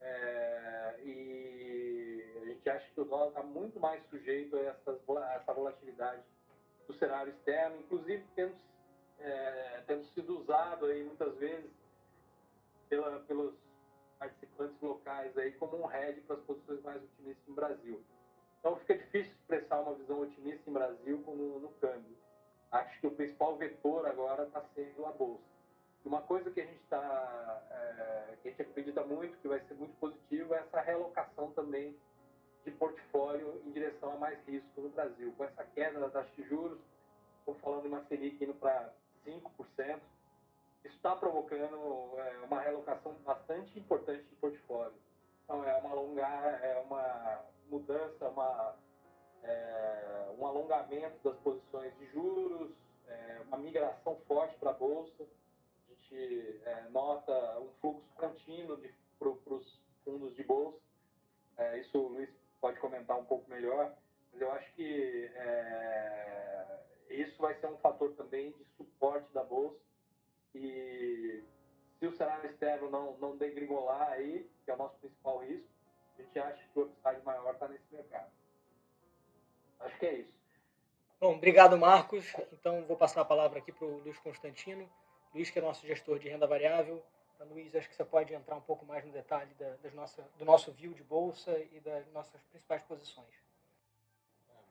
É, 0.01 0.99
e 1.03 2.39
a 2.41 2.45
gente 2.45 2.69
acha 2.69 2.87
que 2.93 3.01
o 3.01 3.05
dólar 3.05 3.29
está 3.29 3.43
muito 3.43 3.79
mais 3.79 4.03
sujeito 4.09 4.55
a, 4.55 4.59
essas, 4.59 5.09
a 5.09 5.33
essa 5.35 5.53
volatilidade 5.53 6.21
do 6.87 6.93
cenário 6.93 7.31
externo, 7.31 7.77
inclusive 7.79 8.23
tendo, 8.35 8.55
é, 9.19 9.83
tendo 9.87 10.05
sido 10.07 10.39
usado 10.39 10.85
aí 10.85 11.03
muitas 11.03 11.35
vezes 11.37 11.71
pela, 12.89 13.19
pelos 13.21 13.55
participantes 14.19 14.79
locais 14.81 15.35
aí 15.37 15.51
como 15.53 15.77
um 15.77 15.91
hedge 15.91 16.21
para 16.21 16.35
as 16.35 16.43
posições 16.43 16.81
mais 16.83 17.01
otimistas 17.01 17.47
no 17.47 17.55
Brasil. 17.55 18.03
Então 18.59 18.75
fica 18.77 18.97
difícil 18.97 19.31
expressar 19.31 19.79
uma 19.79 19.95
visão 19.95 20.21
otimista 20.21 20.69
em 20.69 20.73
Brasil 20.73 21.17
no, 21.17 21.59
no 21.59 21.69
câmbio 21.79 22.25
acho 22.75 23.00
que 23.00 23.08
o 23.08 23.12
principal 23.12 23.55
vetor 23.58 24.05
agora 24.08 24.44
está 24.44 24.62
sendo 24.74 25.05
a 25.05 25.12
bolsa. 25.12 25.44
Uma 26.03 26.22
coisa 26.22 26.51
que 26.51 26.62
a 26.62 26.65
gente 26.65 26.82
está, 26.84 27.63
é, 27.72 28.36
que 28.41 28.48
a 28.48 28.51
gente 28.51 28.62
acredita 28.62 29.03
muito, 29.03 29.38
que 29.38 29.48
vai 29.48 29.60
ser 29.62 29.74
muito 29.74 29.96
positivo, 30.00 30.53
é 30.53 30.60
essa 30.60 30.82
realocação 30.82 31.51
também 31.51 31.96
de 32.63 32.72
portfólio 32.72 33.62
em 33.65 33.72
direção 33.72 34.13
a 34.13 34.17
mais 34.17 34.39
risco 34.48 34.82
no 34.82 34.89
Brasil. 34.89 35.34
Com 35.36 35.44
essa 35.44 35.63
queda 35.63 36.00
da 36.00 36.10
taxa 36.10 36.29
de 36.36 36.48
juros, 36.48 36.79
estou 37.39 37.55
falando 37.55 37.84
de 37.84 37.88
uma 37.88 38.03
Selic 38.05 38.44
indo 38.44 38.53
para 38.55 38.94
5%, 39.25 40.00
isso 40.84 40.96
está 40.96 41.15
provocando 41.15 41.75
é, 42.20 42.46
uma 42.46 42.62
realocação 42.62 43.13
bastante 43.25 43.77
importante 43.79 44.24
de 44.24 44.36
portfólio. 44.36 44.94
Então, 45.44 45.63
é 45.63 45.75
uma 45.77 45.91
alongar, 45.91 46.63
é 46.63 46.77
uma 46.86 47.44
mudança, 47.70 48.29
uma, 48.29 48.75
é, 49.44 49.85
alongamento 50.55 51.17
das 51.24 51.38
posições 51.39 51.93
de 51.97 52.05
juros, 52.07 52.71
é, 53.07 53.41
uma 53.47 53.57
migração 53.57 54.15
forte 54.27 54.57
para 54.57 54.71
a 54.71 54.74
Bolsa. 54.74 55.24
A 55.24 55.93
gente 55.93 56.62
é, 56.65 56.88
nota 56.89 57.59
um 57.59 57.69
fluxo 57.81 58.07
contínuo 58.15 58.79
para 59.19 59.29
os 59.29 59.79
fundos 60.03 60.35
de 60.35 60.43
Bolsa. 60.43 60.79
É, 61.57 61.79
isso 61.79 61.97
o 61.97 62.07
Luiz 62.07 62.29
pode 62.62 62.79
comentar 62.79 63.17
um 63.17 63.25
pouco 63.25 63.50
melhor, 63.50 63.93
mas 64.31 64.41
eu 64.41 64.51
acho 64.51 64.74
que 64.74 65.29
é, 65.35 66.79
isso 67.09 67.38
vai 67.38 67.53
ser 67.59 67.67
um 67.67 67.77
fator 67.77 68.13
também 68.13 68.51
de 68.51 68.65
suporte 68.77 69.31
da 69.33 69.43
Bolsa 69.43 69.79
e 70.53 71.43
se 72.00 72.07
o 72.07 72.15
cenário 72.15 72.50
externo 72.50 72.89
não, 72.89 73.17
não 73.17 73.38
degringolar 73.38 74.12
aí, 74.13 74.50
que 74.63 74.71
é 74.71 74.74
o 74.74 74.77
nosso 74.77 74.97
principal 74.97 75.39
risco, 75.39 75.67
a 76.17 76.21
gente 76.21 76.39
acha 76.39 76.63
que 76.74 76.79
o 76.79 76.83
upside 76.83 77.21
maior 77.24 77.53
está 77.53 77.67
nesse 77.67 77.85
mercado. 77.91 78.31
Acho 79.79 80.00
que 80.00 80.05
é 80.05 80.13
isso. 80.19 80.44
Bom, 81.25 81.38
obrigado, 81.38 81.75
Marcos. 81.75 82.24
Então, 82.53 82.84
vou 82.84 82.96
passar 82.96 83.22
a 83.22 83.25
palavra 83.25 83.58
aqui 83.58 83.72
para 83.72 83.88
o 83.88 83.98
Luiz 83.98 84.15
Constantino. 84.20 84.88
Luiz, 85.34 85.50
que 85.50 85.58
é 85.58 85.62
nosso 85.63 85.84
gestor 85.88 86.20
de 86.20 86.29
renda 86.29 86.46
variável. 86.46 87.01
Então, 87.34 87.48
Luiz, 87.48 87.75
acho 87.75 87.89
que 87.89 87.96
você 87.96 88.05
pode 88.05 88.32
entrar 88.32 88.55
um 88.55 88.62
pouco 88.62 88.86
mais 88.86 89.03
no 89.03 89.12
detalhe 89.12 89.51
da, 89.55 89.72
das 89.77 89.91
nossa, 89.96 90.22
do 90.38 90.46
nosso 90.46 90.72
view 90.74 90.94
de 90.94 91.01
bolsa 91.01 91.58
e 91.72 91.79
das 91.79 92.08
nossas 92.12 92.39
principais 92.51 92.84
posições. 92.84 93.34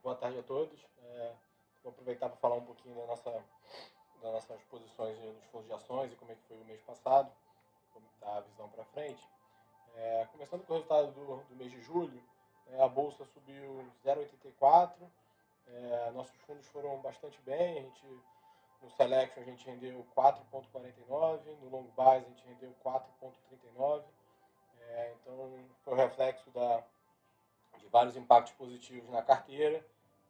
Boa 0.01 0.15
tarde 0.15 0.39
a 0.39 0.43
todos. 0.45 0.79
É, 1.03 1.33
vou 1.83 1.91
aproveitar 1.91 2.29
para 2.29 2.39
falar 2.39 2.55
um 2.55 2.65
pouquinho 2.65 2.95
da 2.95 3.05
nossa 3.05 3.45
das 4.23 4.33
nossas 4.33 4.63
posições 4.71 5.19
nos 5.19 5.45
fundos 5.47 5.67
de 5.67 5.73
ações 5.73 6.13
e 6.13 6.15
como 6.15 6.31
é 6.31 6.37
que 6.37 6.43
foi 6.47 6.57
o 6.57 6.65
mês 6.67 6.81
passado, 6.83 7.33
como 7.93 8.07
está 8.15 8.37
a 8.37 8.41
visão 8.43 8.69
para 8.69 8.85
frente. 8.85 9.29
É, 9.97 10.29
começando 10.31 10.65
com 10.65 10.73
o 10.73 10.77
resultado 10.77 11.11
do, 11.11 11.37
do 11.49 11.57
mês 11.57 11.73
de 11.73 11.81
julho, 11.81 12.23
é, 12.69 12.81
a 12.81 12.87
bolsa 12.87 13.25
subiu 13.35 13.85
0,84, 14.07 14.93
é, 15.69 16.11
nossos 16.13 16.37
fundos 16.43 16.67
foram 16.69 17.01
bastante 17.01 17.41
bem, 17.43 17.79
a 17.79 17.83
gente, 17.83 18.07
no 18.83 18.91
Selection 18.91 19.43
a 19.43 19.47
gente 19.47 19.67
rendeu 19.67 20.07
4,49, 20.17 21.41
no 21.63 21.69
Long 21.69 21.87
Buys 21.97 22.25
a 22.25 22.29
gente 22.29 22.47
rendeu 22.47 22.75
4,39, 22.85 24.05
é, 24.81 25.15
então 25.15 25.65
foi 25.85 25.95
o 25.95 25.97
reflexo 25.97 26.51
da, 26.51 26.83
de 27.79 27.87
vários 27.89 28.17
impactos 28.17 28.53
positivos 28.55 29.09
na 29.11 29.23
carteira, 29.23 29.85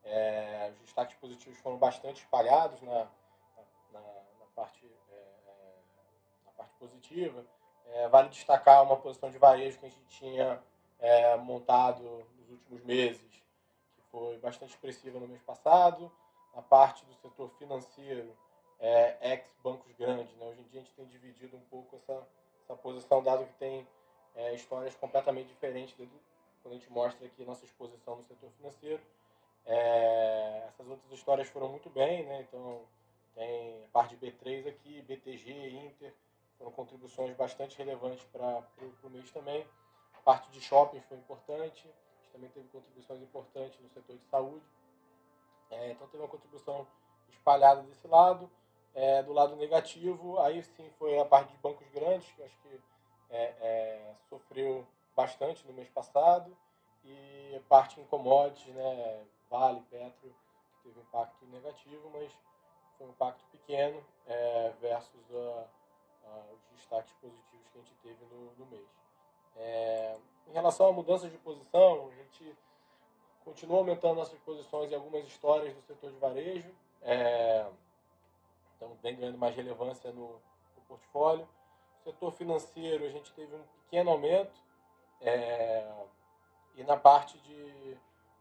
é, 0.05 0.71
os 0.75 0.81
destaques 0.81 1.17
positivos 1.17 1.59
foram 1.59 1.79
bastante 1.79 2.23
espalhados 2.23 2.81
na 2.83 3.09
na, 3.95 4.01
na 4.01 4.47
parte, 4.55 4.85
é, 5.11 5.15
é, 5.15 5.77
na 6.47 6.53
parte 6.53 6.75
positiva. 6.79 7.45
É, 7.87 8.09
vale 8.09 8.29
destacar 8.29 8.83
uma 8.83 8.97
posição 8.97 9.31
de 9.31 9.39
varejo 9.39 9.79
que 9.79 9.87
a 9.87 9.91
gente 9.91 10.07
tinha 10.09 10.63
montado 11.43 12.03
nos 12.39 12.49
últimos 12.49 12.83
meses, 12.83 13.44
foi 14.15 14.39
bastante 14.39 14.71
expressiva 14.71 15.19
no 15.19 15.27
mês 15.27 15.43
passado. 15.43 16.11
A 16.55 16.63
parte 16.63 17.05
do 17.05 17.15
setor 17.15 17.51
financeiro, 17.59 18.33
é, 18.79 19.33
ex-bancos 19.33 19.93
grandes. 19.99 20.33
Né? 20.37 20.47
Hoje 20.47 20.61
em 20.61 20.69
dia 20.69 20.81
a 20.81 20.85
gente 20.85 20.95
tem 20.95 21.07
dividido 21.07 21.57
um 21.57 21.63
pouco 21.63 21.97
essa, 21.97 22.25
essa 22.63 22.77
posição, 22.77 23.25
dado 23.25 23.45
que 23.45 23.55
tem 23.55 23.85
é, 24.37 24.55
histórias 24.55 24.95
completamente 24.95 25.49
diferentes 25.49 25.97
do, 25.97 26.09
quando 26.63 26.75
a 26.75 26.79
gente 26.79 26.91
mostra 26.93 27.27
aqui 27.27 27.45
nossa 27.45 27.65
exposição 27.65 28.17
no 28.17 28.23
setor 28.23 28.51
financeiro. 28.53 29.03
É, 29.67 30.65
essas 30.69 30.87
outras 30.87 31.11
histórias 31.11 31.49
foram 31.49 31.69
muito 31.69 31.91
bem, 31.91 32.25
né? 32.25 32.47
então 32.49 32.83
tem 33.35 33.83
a 33.85 33.89
parte 33.89 34.15
de 34.15 34.25
B3 34.25 34.69
aqui, 34.69 35.03
BTG, 35.03 35.71
Inter, 35.71 36.15
foram 36.57 36.71
contribuições 36.71 37.35
bastante 37.35 37.77
relevantes 37.79 38.25
para 38.27 38.63
o 39.03 39.11
mês 39.11 39.29
também. 39.33 39.67
A 40.13 40.21
parte 40.21 40.53
de 40.53 40.61
shopping 40.61 41.01
foi 41.01 41.17
importante, 41.17 41.91
também 42.35 42.51
teve 42.51 42.69
contribuições 42.69 43.23
importantes 43.23 43.81
no 43.81 43.89
setor 43.91 44.17
de 44.17 44.25
saúde. 44.27 44.65
É, 45.71 45.93
então 45.93 46.07
teve 46.09 46.23
uma 46.23 46.29
contribuição 46.29 46.87
espalhada 47.29 47.83
desse 47.83 48.07
lado. 48.09 48.51
É, 48.97 49.23
do 49.25 49.33
lado 49.33 49.57
negativo, 49.57 50.39
aí 50.39 50.63
sim 50.63 50.89
foi 50.99 51.19
a 51.19 51.25
parte 51.25 51.51
de 51.51 51.59
bancos 51.59 51.89
grandes, 51.89 52.31
que 52.33 52.43
acho 52.45 52.57
que 52.59 52.81
é, 53.29 53.43
é 53.61 54.15
sofreu 54.29 54.87
bastante 55.17 55.67
no 55.67 55.73
mês 55.73 55.89
passado, 55.89 56.57
e 57.05 57.61
parte 57.69 58.01
em 58.01 58.05
commodities, 58.05 58.73
né, 58.73 59.27
Vale, 59.51 59.81
Petro, 59.91 60.13
que 60.21 60.89
teve 60.89 61.01
impacto 61.01 61.45
negativo, 61.47 62.09
mas 62.11 62.33
foi 62.97 63.09
um 63.09 63.11
impacto 63.11 63.45
pequeno 63.51 64.01
é, 64.29 64.73
versus 64.81 65.25
a, 65.33 65.67
a, 66.29 66.45
os 66.53 66.77
destaques 66.77 67.13
positivos 67.15 67.67
que 67.73 67.79
a 67.79 67.83
gente 67.83 67.97
teve 67.97 68.25
no, 68.27 68.53
no 68.53 68.67
mês. 68.67 69.04
É, 69.57 70.17
em 70.49 70.53
relação 70.53 70.89
à 70.89 70.93
mudança 70.93 71.29
de 71.29 71.39
posição, 71.39 72.09
a 72.09 72.15
gente 72.15 72.57
continua 73.45 73.79
aumentando 73.79 74.17
nossas 74.17 74.39
posições 74.41 74.91
em 74.91 74.95
algumas 74.95 75.25
histórias 75.27 75.75
do 75.75 75.83
setor 75.83 76.11
de 76.11 76.19
varejo, 76.19 76.75
é, 77.03 77.67
então 78.77 78.95
vem 79.03 79.17
ganhando 79.17 79.39
mais 79.39 79.55
relevância 79.55 80.11
no, 80.13 80.29
no 80.29 80.83
portfólio. 80.89 81.47
No 81.99 82.13
setor 82.13 82.33
financeiro, 82.33 83.05
a 83.05 83.11
gente 83.11 83.33
teve 83.33 83.55
um 83.55 83.63
pequeno 83.85 84.11
aumento, 84.11 84.65
é, 85.21 85.91
e 86.77 86.83
na 86.83 86.97
parte 86.97 87.39
de, 87.39 87.97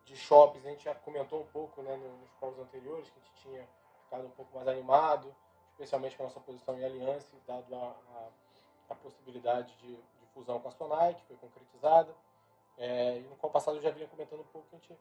de 0.05 0.15
shoppings, 0.15 0.65
a 0.65 0.69
gente 0.69 0.83
já 0.83 0.95
comentou 0.95 1.41
um 1.41 1.47
pouco 1.47 1.81
né, 1.81 1.95
nos 1.95 2.33
calls 2.39 2.57
anteriores, 2.59 3.09
que 3.09 3.19
a 3.19 3.21
gente 3.21 3.41
tinha 3.41 3.67
ficado 4.03 4.25
um 4.25 4.31
pouco 4.31 4.55
mais 4.55 4.67
animado, 4.67 5.33
especialmente 5.71 6.17
com 6.17 6.23
a 6.23 6.25
nossa 6.27 6.39
posição 6.39 6.77
em 6.77 6.83
aliança, 6.83 7.35
dado 7.47 7.75
a, 7.75 7.95
a, 8.15 8.29
a 8.89 8.95
possibilidade 8.95 9.75
de, 9.77 9.95
de, 9.95 10.22
fusão 10.33 10.59
com 10.59 10.67
a 10.67 10.71
Sonai, 10.71 11.15
que 11.15 11.25
foi 11.25 11.37
concretizada. 11.37 12.13
É, 12.77 13.17
e 13.17 13.21
no 13.21 13.35
qual 13.35 13.51
passado 13.51 13.77
eu 13.77 13.81
já 13.81 13.91
vinha 13.91 14.07
comentando 14.07 14.41
um 14.41 14.51
pouco 14.51 14.67
que 14.69 14.75
a 14.75 14.79
gente 14.79 14.97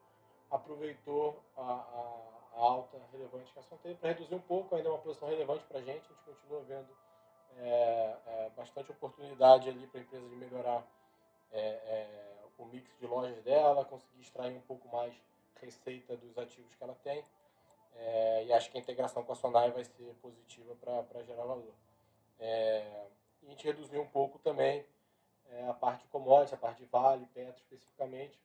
aproveitou 0.50 1.42
a, 1.56 1.62
a, 1.62 2.56
a 2.56 2.60
alta 2.60 2.98
relevante 3.10 3.52
que 3.52 3.58
a 3.58 3.62
Sonai 3.62 3.80
teve 3.82 3.94
para 3.96 4.10
reduzir 4.10 4.34
um 4.34 4.40
pouco, 4.40 4.74
ainda 4.74 4.88
é 4.88 4.92
uma 4.92 4.98
posição 4.98 5.28
relevante 5.28 5.64
para 5.64 5.78
a 5.78 5.82
gente, 5.82 6.04
a 6.04 6.08
gente 6.08 6.22
continua 6.24 6.60
vendo 6.62 6.88
é, 7.58 8.16
é, 8.26 8.50
bastante 8.56 8.90
oportunidade 8.90 9.68
ali 9.68 9.86
para 9.86 10.00
a 10.00 10.02
empresa 10.02 10.28
de 10.28 10.36
melhorar 10.36 10.86
é, 11.52 11.60
é, 11.60 12.38
o 12.58 12.64
mix 12.66 12.90
de 12.98 13.06
lojas 13.06 13.42
dela, 13.42 13.84
conseguir 13.84 14.20
extrair 14.20 14.56
um 14.56 14.62
pouco 14.62 14.88
mais 14.88 15.14
receita 15.60 16.16
dos 16.16 16.36
ativos 16.38 16.74
que 16.74 16.82
ela 16.82 16.96
tem. 17.02 17.24
É, 17.94 18.44
e 18.44 18.52
acho 18.52 18.70
que 18.70 18.78
a 18.78 18.80
integração 18.80 19.22
com 19.22 19.32
a 19.32 19.36
Sonai 19.36 19.70
vai 19.70 19.84
ser 19.84 20.14
positiva 20.20 20.74
para 20.76 21.22
gerar 21.22 21.44
valor. 21.44 21.74
É, 22.38 23.06
e 23.42 23.46
a 23.46 23.50
gente 23.50 23.64
reduziu 23.64 24.00
um 24.00 24.06
pouco 24.06 24.38
também 24.38 24.84
é, 25.52 25.68
a 25.68 25.74
parte 25.74 26.02
de 26.02 26.08
commodities, 26.08 26.54
a 26.54 26.56
parte 26.56 26.78
de 26.78 26.86
Vale, 26.86 27.26
Petro 27.26 27.60
especificamente, 27.60 28.38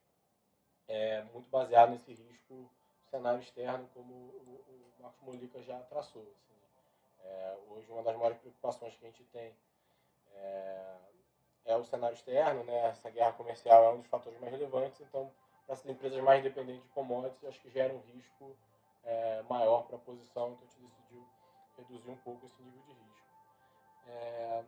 é, 0.87 1.23
muito 1.33 1.49
baseado 1.49 1.91
nesse 1.91 2.13
risco 2.13 2.69
cenário 3.09 3.39
externo, 3.39 3.87
como 3.93 4.13
o, 4.13 4.63
o 4.97 5.01
Marcos 5.01 5.21
Molica 5.21 5.61
já 5.63 5.79
traçou. 5.83 6.21
Assim. 6.21 6.55
É, 7.23 7.57
hoje, 7.69 7.91
uma 7.91 8.03
das 8.03 8.15
maiores 8.15 8.37
preocupações 8.39 8.95
que 8.95 9.05
a 9.05 9.09
gente 9.09 9.23
tem 9.25 9.55
é, 10.33 10.95
é 11.65 11.75
o 11.75 11.83
cenário 11.85 12.15
externo, 12.15 12.63
né? 12.63 12.87
essa 12.87 13.09
guerra 13.09 13.33
comercial 13.33 13.83
é 13.83 13.89
um 13.89 13.99
dos 13.99 14.07
fatores 14.07 14.39
mais 14.39 14.51
relevantes, 14.51 14.99
então, 15.01 15.31
para 15.65 15.73
essas 15.73 15.89
empresas 15.89 16.21
mais 16.23 16.43
dependentes 16.43 16.83
de 16.83 16.89
commodities, 16.89 17.43
acho 17.45 17.59
que 17.61 17.69
gera 17.69 17.93
um 17.93 18.01
risco 18.13 18.55
é, 19.03 19.43
maior 19.49 19.83
para 19.83 19.95
a 19.95 19.99
posição, 19.99 20.53
então 20.53 20.65
a 20.65 20.71
gente 20.71 20.79
decidiu 20.79 21.27
reduzir 21.77 22.09
um 22.09 22.17
pouco 22.17 22.45
esse 22.45 22.61
nível 22.61 22.81
de 22.83 22.93
risco. 22.93 23.27
É, 24.07 24.63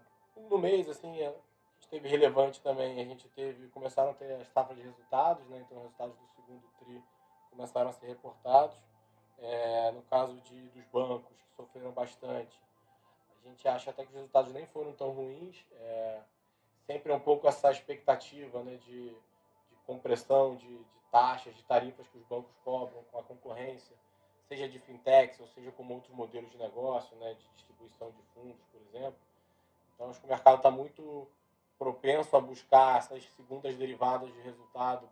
no 0.50 0.58
mês, 0.58 0.90
assim, 0.90 1.16
gente 1.16 1.49
teve 1.88 2.08
relevante 2.08 2.62
também, 2.62 3.00
a 3.00 3.06
gente 3.06 3.28
teve, 3.30 3.68
começaram 3.70 4.12
a 4.12 4.14
ter 4.14 4.32
as 4.34 4.48
safras 4.50 4.78
de 4.78 4.84
resultados, 4.84 5.46
né, 5.48 5.64
então 5.66 5.78
os 5.78 5.84
resultados 5.84 6.16
do 6.18 6.28
segundo 6.36 6.64
TRI 6.80 7.04
começaram 7.50 7.90
a 7.90 7.94
ser 7.94 8.08
reportados. 8.08 8.78
É, 9.42 9.92
no 9.92 10.02
caso 10.04 10.36
de, 10.42 10.68
dos 10.70 10.84
bancos, 10.88 11.38
que 11.38 11.56
sofreram 11.56 11.92
bastante, 11.92 12.60
a 13.42 13.48
gente 13.48 13.66
acha 13.68 13.90
até 13.90 14.04
que 14.04 14.10
os 14.10 14.16
resultados 14.16 14.52
nem 14.52 14.66
foram 14.68 14.92
tão 14.94 15.12
ruins. 15.12 15.66
É, 15.72 16.22
sempre 16.86 17.12
é 17.12 17.16
um 17.16 17.22
pouco 17.22 17.48
essa 17.48 17.72
expectativa 17.72 18.62
né, 18.64 18.76
de, 18.78 19.10
de 19.10 19.76
compressão 19.88 20.56
de, 20.58 20.68
de 20.68 21.00
taxas, 21.10 21.56
de 21.56 21.64
tarifas 21.64 22.06
que 22.10 22.18
os 22.18 22.26
bancos 22.26 22.54
cobram 22.66 23.02
com 23.12 23.20
a 23.20 23.24
concorrência 23.24 23.96
seja 24.50 24.68
de 24.68 24.80
fintechs 24.80 25.40
ou 25.40 25.48
seja 25.48 25.72
como 25.72 25.94
outros 25.94 26.14
modelos 26.14 26.50
de 26.52 26.58
negócio, 26.58 27.16
né, 27.18 27.36
de 27.36 27.48
distribuição 27.50 28.10
de 28.10 28.22
fundos, 28.34 28.60
por 28.72 28.82
exemplo. 28.82 29.20
Então, 29.94 30.10
acho 30.10 30.20
que 30.20 30.26
o 30.26 30.30
mercado 30.30 30.58
está 30.58 30.72
muito 30.72 31.28
propenso 31.80 32.36
a 32.36 32.42
buscar 32.42 32.98
essas 32.98 33.24
segundas 33.36 33.76
derivadas 33.78 34.32
de 34.32 34.42
resultado 34.42 35.08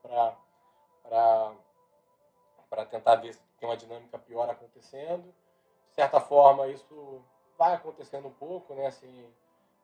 para 2.69 2.85
tentar 2.85 3.15
ver 3.15 3.33
se 3.33 3.41
tem 3.57 3.67
uma 3.67 3.77
dinâmica 3.77 4.19
pior 4.19 4.49
acontecendo. 4.49 5.33
certa 5.93 6.19
forma, 6.19 6.67
isso 6.67 7.23
vai 7.57 7.73
acontecendo 7.73 8.27
um 8.27 8.33
pouco, 8.33 8.75
né? 8.75 8.87
Assim, 8.87 9.33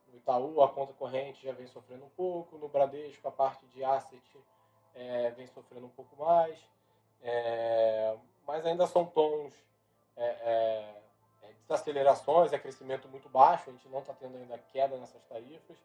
no 0.10 0.18
Itaú, 0.18 0.62
a 0.62 0.70
conta 0.70 0.94
corrente 0.94 1.44
já 1.44 1.54
vem 1.54 1.66
sofrendo 1.68 2.06
um 2.06 2.10
pouco, 2.10 2.58
no 2.58 2.68
Bradesco, 2.68 3.28
a 3.28 3.32
parte 3.32 3.66
de 3.68 3.84
asset 3.84 4.22
é, 4.94 5.32
vem 5.32 5.48
sofrendo 5.48 5.88
um 5.88 5.90
pouco 5.90 6.16
mais, 6.22 6.60
é, 7.22 8.16
mas 8.46 8.66
ainda 8.66 8.86
são 8.86 9.06
tons 9.06 9.54
é, 10.16 10.25
é, 10.25 11.02
é 11.44 11.54
desacelerações, 11.62 12.54
é 12.54 12.60
crescimento 12.60 13.08
muito 13.08 13.28
baixo, 13.30 13.70
a 13.70 13.74
gente 13.74 13.88
não 13.90 14.00
está 14.00 14.13
tendo 14.13 14.38
ainda 14.38 14.58
queda 14.58 14.98
nessas 14.98 15.24
tarifas, 15.24 15.78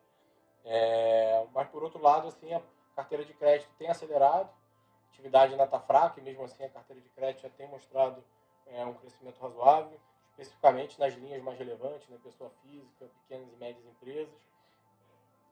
é, 0.65 1.47
mas 1.53 1.69
por 1.69 1.83
outro 1.83 2.01
lado, 2.01 2.29
assim, 2.29 2.53
a 2.53 2.63
carteira 2.95 3.25
de 3.25 3.33
crédito 3.35 3.71
tem 3.79 3.89
acelerado, 3.89 4.49
a 4.49 5.11
atividade 5.11 5.53
ainda 5.53 5.65
está 5.65 5.81
fraca 5.81 6.21
e 6.21 6.23
mesmo 6.23 6.45
assim 6.45 6.65
a 6.65 6.69
carteira 6.69 7.01
de 7.01 7.09
crédito 7.11 7.43
já 7.43 7.51
tem 7.51 7.69
mostrado 7.69 8.23
é, 8.67 8.85
um 8.85 8.95
crescimento 8.95 9.41
razoável, 9.41 9.99
especificamente 10.31 10.99
nas 11.01 11.15
linhas 11.15 11.43
mais 11.43 11.59
relevantes, 11.59 12.09
né, 12.09 12.19
pessoa 12.23 12.51
física, 12.63 13.07
pequenas 13.23 13.53
e 13.53 13.57
médias 13.57 13.85
empresas, 13.87 14.35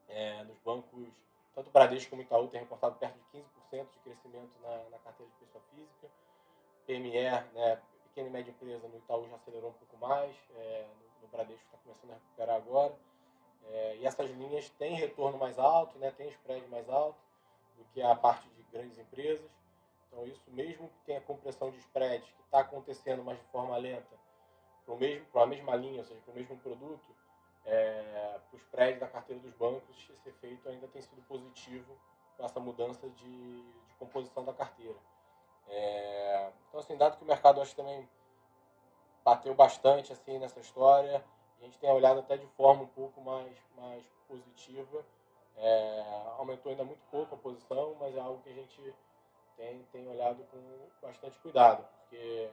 é, 0.08 0.44
nos 0.44 0.56
bancos, 0.58 1.08
tanto 1.54 1.68
o 1.68 1.72
Bradesco 1.72 2.10
como 2.10 2.22
o 2.22 2.24
Itaú 2.24 2.48
tem 2.48 2.60
reportado 2.60 2.94
perto 2.96 3.16
de 3.16 3.38
15% 3.70 3.90
de 3.90 3.98
crescimento 4.00 4.52
na, 4.62 4.90
na, 4.90 4.98
carteira 4.98 5.30
de 5.32 5.38
pessoa 5.44 5.62
física, 5.70 6.08
PME, 6.86 7.12
né, 7.54 7.80
pequena 8.04 8.28
e 8.28 8.30
média 8.30 8.50
empresa 8.50 8.86
no 8.86 8.96
Itaú 8.98 9.28
já 9.28 9.36
acelerou 9.36 9.70
um 9.70 9.74
pouco 9.74 9.96
mais, 9.96 10.36
é, 10.54 10.86
no, 11.20 11.28
Bradesco 11.28 11.64
está 11.64 11.78
começando 11.78 12.10
a 12.12 12.14
recuperar 12.14 12.56
agora, 12.56 12.94
é, 13.70 13.96
e 13.96 14.06
essas 14.06 14.30
linhas 14.30 14.68
têm 14.70 14.94
retorno 14.94 15.38
mais 15.38 15.58
alto, 15.58 15.98
né, 15.98 16.10
têm 16.12 16.28
spread 16.28 16.66
mais 16.68 16.88
alto 16.88 17.18
do 17.76 17.84
que 17.86 18.02
a 18.02 18.14
parte 18.14 18.48
de 18.48 18.62
grandes 18.72 18.98
empresas, 18.98 19.50
então 20.08 20.26
isso 20.26 20.50
mesmo 20.50 20.88
que 20.88 20.98
tenha 21.06 21.20
compressão 21.20 21.70
de 21.70 21.78
spread, 21.78 22.22
que 22.22 22.42
está 22.42 22.60
acontecendo, 22.60 23.22
mas 23.22 23.38
de 23.38 23.44
forma 23.46 23.76
lenta, 23.76 24.16
para 25.32 25.42
a 25.42 25.46
mesma 25.46 25.74
linha, 25.74 25.98
ou 25.98 26.04
seja, 26.04 26.20
para 26.20 26.32
o 26.32 26.34
mesmo 26.34 26.56
produto, 26.58 27.16
é, 27.64 28.38
para 28.48 28.56
os 28.56 28.62
prédios 28.64 29.00
da 29.00 29.08
carteira 29.08 29.42
dos 29.42 29.52
bancos, 29.54 30.08
esse 30.10 30.28
efeito 30.28 30.68
ainda 30.68 30.86
tem 30.88 31.02
sido 31.02 31.20
positivo 31.22 31.98
com 32.36 32.44
essa 32.44 32.60
mudança 32.60 33.08
de, 33.10 33.62
de 33.62 33.94
composição 33.98 34.44
da 34.44 34.52
carteira. 34.52 34.96
É, 35.68 36.52
então, 36.68 36.78
assim, 36.78 36.96
dado 36.96 37.16
que 37.16 37.24
o 37.24 37.26
mercado 37.26 37.60
acho 37.60 37.74
também 37.74 38.08
bateu 39.24 39.52
bastante 39.54 40.12
assim 40.12 40.38
nessa 40.38 40.60
história, 40.60 41.24
a 41.60 41.64
gente 41.64 41.78
tem 41.78 41.90
olhado 41.90 42.20
até 42.20 42.36
de 42.36 42.46
forma 42.48 42.82
um 42.82 42.88
pouco 42.88 43.20
mais, 43.20 43.56
mais 43.76 44.04
positiva. 44.28 45.04
É, 45.56 46.04
aumentou 46.38 46.70
ainda 46.70 46.84
muito 46.84 47.02
pouco 47.10 47.34
a 47.34 47.38
posição, 47.38 47.96
mas 47.98 48.14
é 48.14 48.20
algo 48.20 48.42
que 48.42 48.50
a 48.50 48.54
gente 48.54 48.94
tem, 49.56 49.82
tem 49.90 50.08
olhado 50.08 50.44
com 50.50 50.60
bastante 51.00 51.38
cuidado, 51.38 51.86
porque 52.00 52.50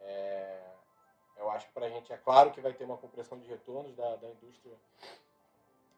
é, 0.00 0.62
eu 1.36 1.50
acho 1.50 1.66
que 1.66 1.72
para 1.72 1.86
a 1.86 1.90
gente 1.90 2.12
é 2.12 2.16
claro 2.16 2.50
que 2.50 2.60
vai 2.60 2.72
ter 2.72 2.84
uma 2.84 2.96
compressão 2.96 3.38
de 3.38 3.46
retornos 3.46 3.94
da, 3.94 4.16
da 4.16 4.28
indústria 4.28 4.74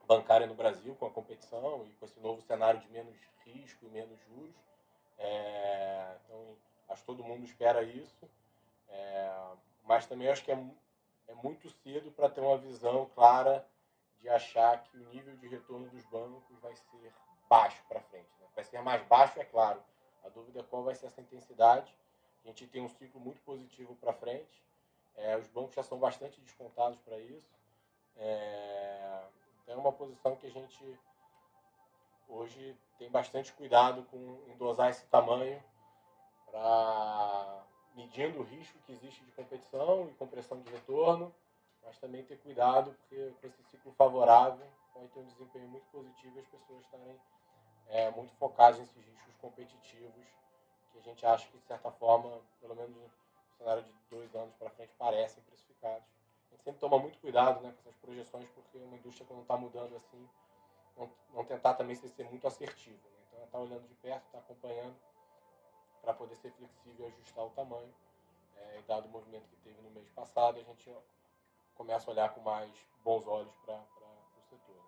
bancária 0.06 0.46
no 0.46 0.54
Brasil 0.54 0.94
com 0.96 1.06
a 1.06 1.10
competição 1.10 1.86
e 1.86 1.94
com 1.94 2.06
esse 2.06 2.18
novo 2.20 2.42
cenário 2.42 2.80
de 2.80 2.88
menos 2.88 3.16
risco 3.44 3.86
e 3.86 3.88
menos 3.88 4.18
juros. 4.28 4.54
É, 5.18 6.16
então, 6.24 6.56
acho 6.88 7.02
que 7.02 7.06
todo 7.06 7.24
mundo 7.24 7.44
espera 7.44 7.82
isso. 7.82 8.28
É, 8.88 9.32
mas 9.84 10.06
também 10.06 10.28
acho 10.28 10.44
que 10.44 10.52
é, 10.52 10.58
é 11.32 11.42
muito 11.42 11.68
cedo 11.70 12.10
para 12.12 12.28
ter 12.28 12.40
uma 12.40 12.58
visão 12.58 13.06
clara 13.14 13.66
de 14.20 14.28
achar 14.28 14.82
que 14.84 14.96
o 14.96 15.04
nível 15.08 15.34
de 15.36 15.48
retorno 15.48 15.88
dos 15.88 16.04
bancos 16.06 16.58
vai 16.60 16.76
ser 16.76 17.12
baixo 17.48 17.82
para 17.88 18.00
frente. 18.00 18.28
Né? 18.40 18.46
Vai 18.54 18.64
ser 18.64 18.80
mais 18.82 19.02
baixo, 19.06 19.40
é 19.40 19.44
claro. 19.44 19.82
A 20.24 20.28
dúvida 20.28 20.60
é 20.60 20.62
qual 20.62 20.84
vai 20.84 20.94
ser 20.94 21.06
essa 21.06 21.20
intensidade. 21.20 21.92
A 22.44 22.48
gente 22.48 22.66
tem 22.66 22.82
um 22.82 22.88
ciclo 22.88 23.20
muito 23.20 23.40
positivo 23.42 23.96
para 23.96 24.12
frente. 24.12 24.62
É, 25.16 25.36
os 25.36 25.48
bancos 25.48 25.74
já 25.74 25.82
são 25.82 25.98
bastante 25.98 26.40
descontados 26.40 26.98
para 27.00 27.18
isso. 27.18 27.58
É, 28.16 29.22
então 29.62 29.74
é 29.74 29.78
uma 29.78 29.92
posição 29.92 30.36
que 30.36 30.46
a 30.46 30.50
gente 30.50 30.98
hoje 32.28 32.76
tem 32.98 33.10
bastante 33.10 33.52
cuidado 33.52 34.04
com 34.04 34.40
em 34.48 34.56
dosar 34.56 34.90
esse 34.90 35.04
tamanho 35.06 35.62
para 36.46 37.64
medindo 37.94 38.40
o 38.40 38.44
risco 38.44 38.78
que 38.86 38.92
existe 38.92 39.24
de 39.24 39.32
competição 39.32 40.08
e 40.08 40.14
compressão 40.14 40.60
de 40.60 40.70
retorno, 40.70 41.34
mas 41.84 41.98
também 41.98 42.22
ter 42.24 42.38
cuidado 42.38 42.94
porque 43.00 43.32
com 43.40 43.46
esse 43.46 43.62
ciclo 43.64 43.92
favorável 43.92 44.66
vai 44.94 45.06
ter 45.08 45.20
um 45.20 45.26
desempenho 45.26 45.68
muito 45.68 45.86
positivo 45.90 46.36
e 46.36 46.40
as 46.40 46.46
pessoas 46.46 46.80
estarem 46.84 47.20
é, 47.88 48.10
muito 48.10 48.32
focadas 48.34 48.78
nesses 48.78 49.04
riscos 49.04 49.36
competitivos 49.40 50.24
que 50.92 50.98
a 50.98 51.02
gente 51.02 51.26
acha 51.26 51.48
que 51.48 51.58
de 51.58 51.64
certa 51.64 51.90
forma, 51.90 52.40
pelo 52.60 52.76
menos 52.76 52.96
cenário 53.58 53.82
de 53.82 53.92
dois 54.10 54.34
anos 54.34 54.54
para 54.56 54.70
frente 54.70 54.92
parecem 54.98 55.42
precificados. 55.44 56.04
A 56.48 56.54
gente 56.54 56.64
sempre 56.64 56.80
toma 56.80 56.98
muito 56.98 57.18
cuidado 57.18 57.60
né, 57.62 57.72
com 57.72 57.80
essas 57.80 57.96
projeções, 58.00 58.48
porque 58.50 58.78
uma 58.78 58.96
indústria 58.96 59.26
quando 59.26 59.42
está 59.42 59.56
mudando 59.56 59.96
assim, 59.96 60.28
não, 60.96 61.10
não, 61.32 61.44
tentar 61.44 61.74
também 61.74 61.96
ser 61.96 62.24
muito 62.24 62.46
assertivo. 62.46 62.96
Né? 62.96 63.18
Então, 63.28 63.44
está 63.44 63.58
olhando 63.58 63.88
de 63.88 63.94
perto, 63.94 64.24
está 64.26 64.38
acompanhando, 64.38 64.94
para 66.02 66.12
poder 66.12 66.36
ser 66.36 66.50
flexível 66.52 67.08
e 67.08 67.12
ajustar 67.12 67.46
o 67.46 67.50
tamanho. 67.50 67.94
É, 68.56 68.82
dado 68.86 69.06
o 69.06 69.08
movimento 69.08 69.48
que 69.48 69.56
teve 69.56 69.80
no 69.80 69.90
mês 69.90 70.10
passado, 70.10 70.58
a 70.58 70.62
gente 70.62 70.94
começa 71.74 72.10
a 72.10 72.12
olhar 72.12 72.34
com 72.34 72.40
mais 72.40 72.70
bons 73.02 73.26
olhos 73.26 73.54
para 73.64 73.74
o 73.74 74.42
setor. 74.50 74.82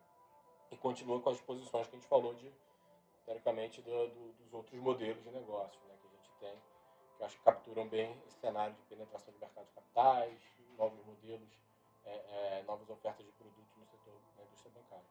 E 0.71 0.77
continua 0.77 1.21
com 1.21 1.31
as 1.31 1.41
posições 1.41 1.87
que 1.89 1.97
a 1.97 1.99
gente 1.99 2.09
falou 2.09 2.35
de, 2.35 2.53
teoricamente, 3.25 3.81
do, 3.81 4.09
do, 4.09 4.33
dos 4.33 4.53
outros 4.53 4.79
modelos 4.81 5.23
de 5.23 5.31
negócio 5.31 5.81
né, 5.89 5.95
que 6.01 6.07
a 6.07 6.11
gente 6.11 6.31
tem 6.41 6.61
que 7.17 7.23
eu 7.23 7.27
acho 7.27 7.37
que 7.37 7.45
capturam 7.45 7.89
bem 7.89 8.17
esse 8.27 8.39
cenário 8.39 8.75
de 8.75 8.83
penetração 8.83 9.33
de 9.33 9.39
mercado 9.39 9.67
de 9.67 9.73
capitais, 9.73 10.39
novos 10.77 11.05
modelos, 11.07 11.49
é, 12.05 12.11
é, 12.59 12.63
novas 12.67 12.89
ofertas 12.91 13.25
de 13.25 13.33
produtos 13.33 13.77
no 13.77 13.87
setor 13.87 14.15
da 14.37 14.43
indústria 14.43 14.73
bancária. 14.75 15.05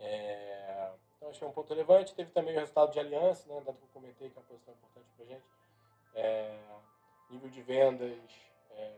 É, 0.00 0.92
então, 1.16 1.32
que 1.32 1.44
é 1.44 1.46
um 1.46 1.52
ponto 1.52 1.68
relevante. 1.68 2.14
Teve 2.14 2.30
também 2.30 2.54
o 2.54 2.60
resultado 2.60 2.92
de 2.92 3.00
aliança, 3.00 3.48
né, 3.48 3.60
dado 3.64 3.76
que 3.76 3.84
eu 3.84 3.88
comentei 3.92 4.30
que 4.30 4.36
é 4.36 4.40
uma 4.40 4.46
posição 4.46 4.74
importante 4.74 5.06
para 5.16 5.24
a 5.24 5.28
gente. 5.28 5.46
É, 6.14 6.58
nível 7.30 7.50
de 7.50 7.62
vendas 7.62 8.18
é, 8.70 8.96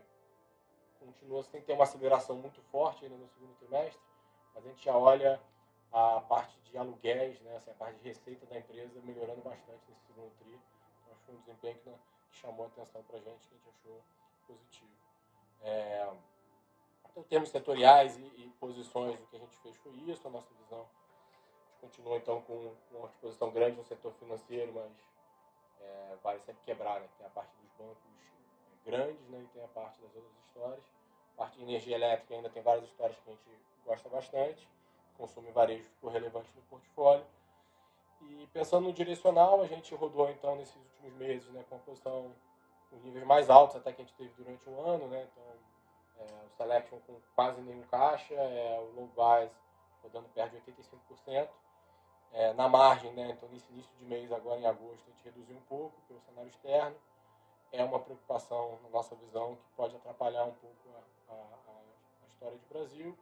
continua 0.99 1.43
sem 1.43 1.61
ter 1.61 1.73
uma 1.73 1.83
aceleração 1.83 2.35
muito 2.35 2.61
forte 2.71 3.05
ainda 3.05 3.17
no 3.17 3.27
segundo 3.27 3.55
trimestre, 3.57 4.01
mas 4.53 4.65
a 4.65 4.69
gente 4.69 4.83
já 4.83 4.95
olha 4.95 5.39
a 5.91 6.21
parte 6.21 6.59
de 6.61 6.77
aluguéis, 6.77 7.41
né, 7.41 7.57
assim, 7.57 7.71
a 7.71 7.73
parte 7.73 7.97
de 7.97 8.07
receita 8.07 8.45
da 8.45 8.57
empresa 8.57 9.01
melhorando 9.03 9.41
bastante 9.41 9.81
nesse 9.89 10.05
segundo 10.05 10.31
tri. 10.37 10.51
Então, 10.51 11.11
acho 11.11 11.19
que 11.19 11.25
foi 11.25 11.35
um 11.35 11.39
desempenho 11.39 11.75
que 11.79 11.89
que 12.29 12.37
chamou 12.37 12.65
a 12.65 12.67
atenção 12.67 13.01
para 13.03 13.17
a 13.17 13.21
gente, 13.21 13.47
que 13.47 13.55
a 13.55 13.57
gente 13.57 13.69
achou 13.69 14.01
positivo. 14.47 14.91
É, 15.61 16.09
então, 17.11 17.23
termos 17.23 17.49
setoriais 17.49 18.17
e, 18.17 18.21
e, 18.21 18.53
posições, 18.59 19.19
o 19.19 19.27
que 19.27 19.35
a 19.35 19.39
gente 19.39 19.57
fez 19.57 19.75
foi 19.77 19.93
isso, 20.07 20.27
a 20.27 20.31
nossa 20.31 20.53
visão. 20.53 20.85
Continua, 21.81 22.17
então, 22.17 22.41
com, 22.41 22.73
uma 22.91 23.07
exposição 23.07 23.51
grande 23.51 23.77
no 23.77 23.83
setor 23.83 24.11
financeiro, 24.13 24.71
mas 24.73 24.91
é, 25.81 26.17
vale 26.23 26.39
sempre 26.41 26.61
quebrar, 26.63 26.99
né? 26.99 27.07
Tem 27.17 27.25
a 27.25 27.29
parte 27.29 27.51
dos 27.61 27.71
bancos 27.77 27.99
grandes, 28.85 29.27
né? 29.29 29.41
E 29.41 29.47
tem 29.47 29.63
a 29.63 29.67
parte 29.67 29.99
das 30.01 30.13
outras 30.15 30.33
histórias. 30.45 30.83
A 31.35 31.37
parte 31.37 31.57
de 31.57 31.63
energia 31.63 31.95
elétrica 31.95 32.35
ainda 32.35 32.49
tem 32.49 32.61
várias 32.61 32.85
histórias 32.85 33.17
que 33.19 33.29
a 33.29 33.33
gente 33.33 33.61
gosta 33.85 34.09
bastante. 34.09 34.67
Consumo 35.17 35.51
varejo 35.51 35.83
ficou 35.83 36.09
relevante 36.09 36.49
no 36.55 36.61
portfólio. 36.63 37.25
E 38.21 38.47
pensando 38.51 38.85
no 38.87 38.93
direcional, 38.93 39.61
a 39.61 39.67
gente 39.67 39.93
rodou 39.95 40.29
então 40.29 40.55
nesses 40.57 40.75
últimos 40.75 41.13
meses 41.13 41.49
né, 41.51 41.63
com 41.69 41.75
a 41.75 41.79
posição 41.79 42.35
nos 42.91 43.03
níveis 43.03 43.25
mais 43.25 43.49
altos 43.49 43.77
até 43.77 43.93
que 43.93 44.01
a 44.01 44.05
gente 44.05 44.15
teve 44.15 44.33
durante 44.37 44.69
um 44.69 44.81
ano, 44.85 45.07
né? 45.07 45.27
Então, 45.31 45.43
é, 46.19 46.45
o 46.45 46.49
Selection 46.57 46.99
com 47.07 47.15
quase 47.35 47.61
nenhum 47.61 47.83
caixa, 47.83 48.33
é, 48.33 48.79
o 48.79 48.95
Low 48.95 49.07
Buys 49.15 49.51
rodando 50.03 50.27
perto 50.29 50.51
de 50.51 50.71
85%. 50.71 51.49
É, 52.31 52.53
na 52.53 52.67
margem, 52.69 53.11
né? 53.13 53.31
Então, 53.31 53.49
nesse 53.49 53.71
início 53.71 53.91
de 53.97 54.05
mês, 54.05 54.31
agora 54.31 54.59
em 54.59 54.65
agosto, 54.65 55.03
a 55.07 55.11
gente 55.11 55.23
reduziu 55.25 55.55
um 55.55 55.61
pouco 55.61 55.99
pelo 56.07 56.19
cenário 56.21 56.49
externo. 56.49 56.95
É 57.71 57.83
uma 57.83 57.99
preocupação, 57.99 58.79
na 58.83 58.89
nossa 58.89 59.15
visão, 59.15 59.55
que 59.55 59.75
pode 59.75 59.95
atrapalhar 59.95 60.45
um 60.45 60.53
pouco 60.53 60.89
a, 61.29 61.33
a, 61.33 61.35
a 61.35 62.27
história 62.27 62.57
de 62.57 62.65
Brasil, 62.65 63.17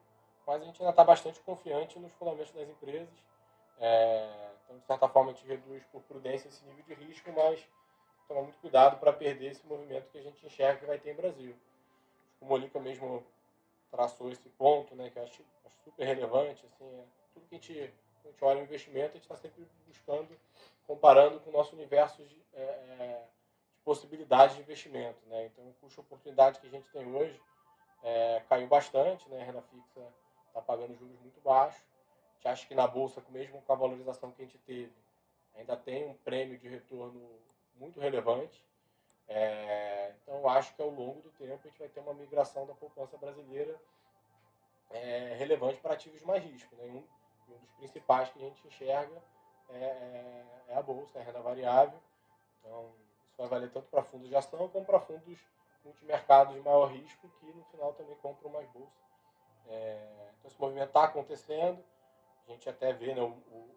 mas 0.45 0.61
a 0.61 0.65
gente 0.65 0.81
ainda 0.81 0.91
está 0.91 1.03
bastante 1.03 1.39
confiante 1.41 1.99
nos 1.99 2.11
fundamentos 2.13 2.51
das 2.53 2.67
empresas 2.69 3.27
é, 3.79 4.49
então, 4.63 4.77
de 4.77 4.85
certa 4.85 5.07
forma, 5.07 5.31
a 5.31 5.33
gente 5.33 5.47
reduz 5.47 5.83
por 5.85 6.01
prudência 6.03 6.47
esse 6.47 6.65
nível 6.65 6.83
de 6.83 6.93
risco, 7.05 7.31
mas 7.31 7.65
toma 8.27 8.41
muito 8.41 8.57
cuidado 8.59 8.99
para 8.99 9.13
perder 9.13 9.51
esse 9.51 9.65
movimento 9.65 10.09
que 10.09 10.17
a 10.17 10.21
gente 10.21 10.45
enxerga 10.45 10.79
que 10.79 10.85
vai 10.85 10.99
ter 10.99 11.11
em 11.11 11.15
Brasil. 11.15 11.55
O 12.41 12.45
Molica 12.45 12.79
mesmo 12.79 13.23
traçou 13.91 14.29
esse 14.29 14.49
ponto, 14.49 14.95
né, 14.95 15.09
que 15.09 15.17
eu 15.17 15.23
acho, 15.23 15.43
acho 15.65 15.77
super 15.83 16.05
relevante. 16.05 16.65
Assim, 16.65 16.85
é, 16.85 17.03
tudo 17.33 17.47
que 17.47 17.55
a 17.55 17.57
gente, 17.57 17.93
a 18.27 18.31
gente 18.31 18.43
olha 18.43 18.59
o 18.59 18.63
investimento, 18.63 19.09
a 19.09 19.13
gente 19.13 19.23
está 19.23 19.35
sempre 19.35 19.67
buscando, 19.87 20.27
comparando 20.85 21.39
com 21.39 21.49
o 21.49 21.53
nosso 21.53 21.75
universo 21.75 22.23
de, 22.23 22.37
é, 22.53 22.61
é, 22.61 23.23
de 23.75 23.81
possibilidades 23.81 24.55
de 24.55 24.61
investimento. 24.61 25.19
Né? 25.27 25.45
Então, 25.47 25.67
o 25.67 25.73
custo-oportunidade 25.81 26.59
que 26.59 26.67
a 26.67 26.69
gente 26.69 26.87
tem 26.89 27.05
hoje 27.15 27.39
é, 28.03 28.41
caiu 28.47 28.67
bastante, 28.67 29.27
né? 29.29 29.41
a 29.41 29.45
renda 29.45 29.61
fixa 29.61 30.01
está 30.49 30.61
pagando 30.61 30.95
juros 30.95 31.19
muito 31.19 31.41
baixos 31.41 31.81
gente 32.37 32.47
acha 32.47 32.67
que 32.67 32.75
na 32.75 32.87
bolsa, 32.87 33.23
mesmo 33.29 33.61
com 33.61 33.73
a 33.73 33.75
valorização 33.75 34.31
que 34.31 34.41
a 34.41 34.45
gente 34.45 34.57
teve, 34.59 34.93
ainda 35.55 35.75
tem 35.75 36.05
um 36.05 36.13
prêmio 36.13 36.57
de 36.57 36.67
retorno 36.67 37.29
muito 37.75 37.99
relevante. 37.99 38.65
É, 39.27 40.13
então, 40.21 40.47
acho 40.47 40.73
que 40.73 40.81
ao 40.81 40.89
longo 40.89 41.21
do 41.21 41.29
tempo 41.31 41.59
a 41.63 41.69
gente 41.69 41.79
vai 41.79 41.89
ter 41.89 41.99
uma 41.99 42.13
migração 42.13 42.65
da 42.65 42.73
poupança 42.73 43.17
brasileira 43.17 43.75
é, 44.89 45.35
relevante 45.37 45.81
para 45.81 45.93
ativos 45.93 46.21
mais 46.21 46.43
risco. 46.43 46.73
Né? 46.75 46.85
Um, 46.85 47.03
um, 47.49 47.57
dos 47.57 47.71
principais 47.71 48.29
que 48.29 48.39
a 48.39 48.41
gente 48.41 48.67
enxerga 48.67 49.21
é, 49.69 49.77
é, 49.77 50.45
é 50.69 50.75
a 50.75 50.81
bolsa, 50.81 51.17
é 51.17 51.21
a 51.21 51.25
renda 51.25 51.41
variável. 51.41 51.99
Então, 52.59 52.91
isso 53.27 53.37
vai 53.37 53.47
valer 53.47 53.71
tanto 53.71 53.87
para 53.89 54.03
fundos 54.03 54.29
de 54.29 54.35
ação 54.35 54.67
como 54.69 54.85
para 54.85 54.99
fundos 54.99 55.39
multimercados 55.83 56.53
de 56.53 56.59
maior 56.61 56.91
risco 56.91 57.29
que 57.39 57.45
no 57.53 57.63
final 57.65 57.93
também 57.93 58.15
compram 58.17 58.51
mais 58.51 58.67
bolsa. 58.69 59.01
É, 59.67 60.31
então, 60.39 60.49
esse 60.49 60.59
movimento 60.59 60.87
está 60.87 61.03
acontecendo. 61.05 61.83
A 62.47 62.51
gente 62.51 62.69
até 62.69 62.93
vê 62.93 63.13
né, 63.13 63.21
o, 63.21 63.27
o, 63.27 63.75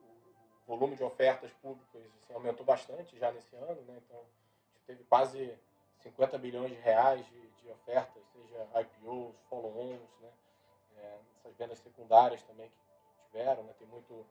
o 0.67 0.77
volume 0.77 0.97
de 0.97 1.03
ofertas 1.03 1.53
públicas 1.55 2.03
assim, 2.23 2.35
aumentou 2.35 2.65
bastante 2.65 3.19
já 3.19 3.33
nesse 3.33 3.55
ano. 3.57 3.81
Né? 3.83 4.01
Então, 4.05 4.19
a 4.19 4.79
gente 4.79 4.87
teve 4.87 5.05
quase 5.05 5.59
50 6.03 6.39
bilhões 6.39 6.71
de 6.71 6.77
reais 6.77 7.27
de, 7.27 7.49
de 7.49 7.69
ofertas, 7.71 8.23
seja 8.33 8.69
IPOs, 8.81 9.35
follow-ons, 9.49 10.11
né? 10.21 10.31
É, 10.97 11.19
essas 11.37 11.57
vendas 11.57 11.79
secundárias 11.79 12.43
também 12.43 12.69
que 12.69 12.77
tiveram. 13.31 13.63
Né? 13.63 13.75
Tem 13.79 13.87
muito 13.89 14.27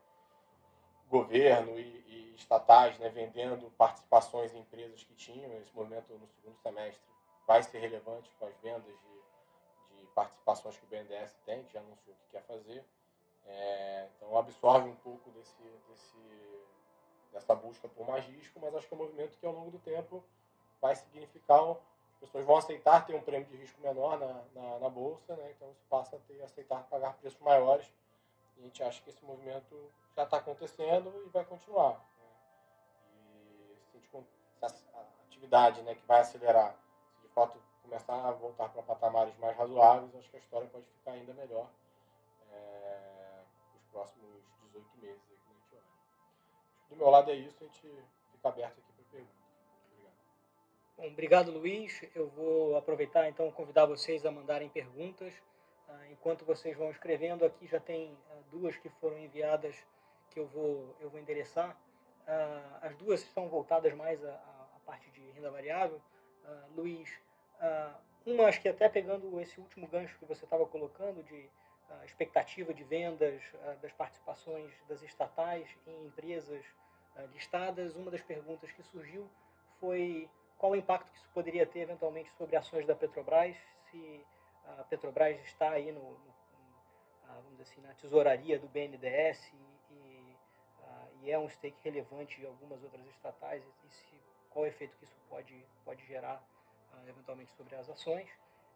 governo 1.09 1.79
e, 1.79 1.81
e, 1.81 2.35
estatais 2.35 2.97
né, 2.99 3.09
vendendo 3.09 3.69
participações 3.71 4.53
em 4.53 4.59
empresas 4.59 5.03
que 5.03 5.13
tinham. 5.15 5.51
Esse 5.59 5.75
movimento 5.75 6.13
no 6.13 6.27
segundo 6.27 6.57
semestre 6.57 7.01
vai 7.47 7.63
ser 7.63 7.79
relevante 7.79 8.29
com 8.37 8.45
as 8.45 8.55
vendas 8.57 8.83
de, 8.83 9.97
de 9.97 10.07
participações 10.07 10.77
que 10.77 10.85
o 10.85 10.87
BNDES 10.87 11.35
tem, 11.45 11.63
que 11.63 11.73
já 11.73 11.79
anunciou 11.79 12.15
que 12.15 12.31
quer 12.31 12.43
fazer. 12.43 12.83
É, 13.45 14.07
então 14.15 14.37
absorve 14.37 14.89
um 14.89 14.95
pouco 14.97 15.31
desse, 15.31 15.63
desse, 15.89 16.63
dessa 17.31 17.55
busca 17.55 17.87
por 17.87 18.07
mais 18.07 18.23
risco, 18.25 18.59
mas 18.59 18.75
acho 18.75 18.87
que 18.87 18.93
é 18.93 18.97
um 18.97 18.99
movimento 18.99 19.37
que 19.37 19.45
ao 19.45 19.53
longo 19.53 19.71
do 19.71 19.79
tempo 19.79 20.23
vai 20.79 20.95
significar 20.95 21.59
as 22.21 22.27
pessoas 22.27 22.45
vão 22.45 22.57
aceitar 22.57 23.05
ter 23.05 23.15
um 23.15 23.21
prêmio 23.21 23.47
de 23.47 23.55
risco 23.55 23.79
menor 23.81 24.19
na, 24.19 24.43
na, 24.53 24.79
na 24.79 24.89
bolsa, 24.89 25.35
né? 25.37 25.53
então 25.55 25.71
isso 25.71 25.81
passa 25.89 26.17
a 26.17 26.19
ter, 26.19 26.41
aceitar 26.43 26.83
pagar 26.89 27.13
preços 27.13 27.39
maiores. 27.39 27.89
E 28.59 28.61
a 28.61 28.65
gente 28.65 28.83
acha 28.83 29.01
que 29.01 29.09
esse 29.09 29.23
movimento 29.25 29.91
já 30.15 30.23
está 30.23 30.37
acontecendo 30.37 31.23
e 31.25 31.29
vai 31.29 31.45
continuar. 31.45 31.93
Né? 31.93 32.27
E 33.15 33.77
se 33.89 33.97
a, 33.97 33.99
gente, 33.99 34.27
se 34.67 34.85
a 34.93 35.01
atividade 35.25 35.81
né, 35.81 35.95
que 35.95 36.05
vai 36.05 36.21
acelerar 36.21 36.77
fato 37.39 37.57
começar 37.81 38.27
a 38.27 38.31
voltar 38.31 38.69
para 38.69 38.83
patamares 38.83 39.35
mais 39.37 39.55
razoáveis, 39.55 40.13
acho 40.15 40.29
que 40.29 40.35
a 40.35 40.39
história 40.39 40.67
pode 40.67 40.85
ficar 40.85 41.11
ainda 41.11 41.33
melhor 41.33 41.69
é, 42.51 43.41
nos 43.73 43.83
próximos 43.91 44.43
18 44.63 44.97
meses 45.01 45.21
aí 45.29 45.37
a 45.37 45.53
gente 45.53 45.75
olha. 45.75 45.83
Do 46.89 46.95
meu 46.97 47.09
lado 47.09 47.31
é 47.31 47.35
isso, 47.35 47.55
a 47.61 47.67
gente 47.67 47.87
fica 48.31 48.49
aberto 48.49 48.79
aqui 48.79 48.91
para 48.93 49.05
perguntas. 49.05 49.35
Bom, 50.97 51.07
obrigado, 51.07 51.51
Luiz. 51.51 52.01
Eu 52.13 52.27
vou 52.27 52.75
aproveitar 52.75 53.29
então 53.29 53.49
convidar 53.51 53.85
vocês 53.85 54.25
a 54.25 54.31
mandarem 54.31 54.69
perguntas. 54.69 55.33
Ah, 55.89 56.07
enquanto 56.11 56.45
vocês 56.45 56.77
vão 56.77 56.91
escrevendo, 56.91 57.43
aqui 57.43 57.65
já 57.65 57.79
tem 57.79 58.15
ah, 58.31 58.35
duas 58.51 58.77
que 58.77 58.89
foram 59.01 59.17
enviadas 59.17 59.75
que 60.29 60.39
eu 60.39 60.45
vou, 60.47 60.95
eu 60.99 61.09
vou 61.09 61.19
endereçar. 61.19 61.75
Ah, 62.27 62.79
as 62.81 62.95
duas 62.95 63.21
estão 63.21 63.47
voltadas 63.47 63.93
mais 63.93 64.23
à, 64.23 64.39
parte 64.85 65.09
de 65.11 65.21
renda 65.31 65.51
variável. 65.51 66.01
Luiz, 66.75 67.07
uma, 68.25 68.45
acho 68.47 68.59
que 68.59 68.67
até 68.67 68.89
pegando 68.89 69.39
esse 69.39 69.59
último 69.59 69.87
gancho 69.87 70.17
que 70.17 70.25
você 70.25 70.45
estava 70.45 70.65
colocando, 70.65 71.21
de 71.21 71.47
expectativa 72.05 72.73
de 72.73 72.83
vendas 72.83 73.39
das 73.83 73.91
participações 73.93 74.71
das 74.87 75.03
estatais 75.03 75.69
em 75.85 76.07
empresas 76.07 76.65
listadas, 77.33 77.95
uma 77.95 78.09
das 78.09 78.21
perguntas 78.21 78.71
que 78.71 78.81
surgiu 78.81 79.29
foi 79.79 80.27
qual 80.57 80.71
o 80.71 80.75
impacto 80.75 81.11
que 81.11 81.17
isso 81.17 81.29
poderia 81.35 81.67
ter 81.67 81.81
eventualmente 81.81 82.31
sobre 82.31 82.55
ações 82.55 82.87
da 82.87 82.95
Petrobras, 82.95 83.55
se 83.91 84.25
a 84.77 84.83
Petrobras 84.83 85.39
está 85.45 85.71
aí 85.71 85.91
no, 85.91 86.01
no 86.01 86.33
vamos 87.27 87.51
dizer 87.51 87.63
assim, 87.63 87.81
na 87.81 87.93
tesouraria 87.95 88.59
do 88.59 88.67
BNDES 88.67 89.53
e, 89.53 89.93
e, 89.93 90.37
e, 91.21 91.31
é 91.31 91.37
um 91.37 91.49
stake 91.49 91.79
relevante 91.83 92.41
em 92.41 92.45
algumas 92.45 92.83
outras 92.83 93.05
estatais 93.07 93.63
e 93.63 93.89
se, 93.89 94.21
qual 94.49 94.65
o 94.65 94.67
efeito 94.67 94.95
que 94.97 95.05
isso 95.05 95.17
pode, 95.29 95.65
pode 95.85 96.05
gerar 96.05 96.43
eventualmente 97.07 97.51
sobre 97.53 97.75
as 97.75 97.89
ações. 97.89 98.29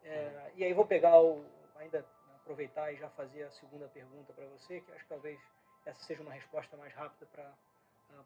É, 0.04 0.52
e 0.56 0.64
aí 0.64 0.74
vou 0.74 0.86
pegar 0.86 1.20
o, 1.20 1.44
ainda 1.76 2.06
aproveitar 2.36 2.92
e 2.92 2.98
já 2.98 3.10
fazer 3.10 3.44
a 3.44 3.52
segunda 3.52 3.88
pergunta 3.88 4.34
para 4.34 4.46
você, 4.46 4.82
que 4.82 4.92
acho 4.92 5.04
que 5.04 5.10
talvez 5.10 5.40
essa 5.86 6.02
seja 6.04 6.22
uma 6.22 6.34
resposta 6.34 6.78
mais 6.78 6.94
rápida 6.94 7.26
para 7.28 7.52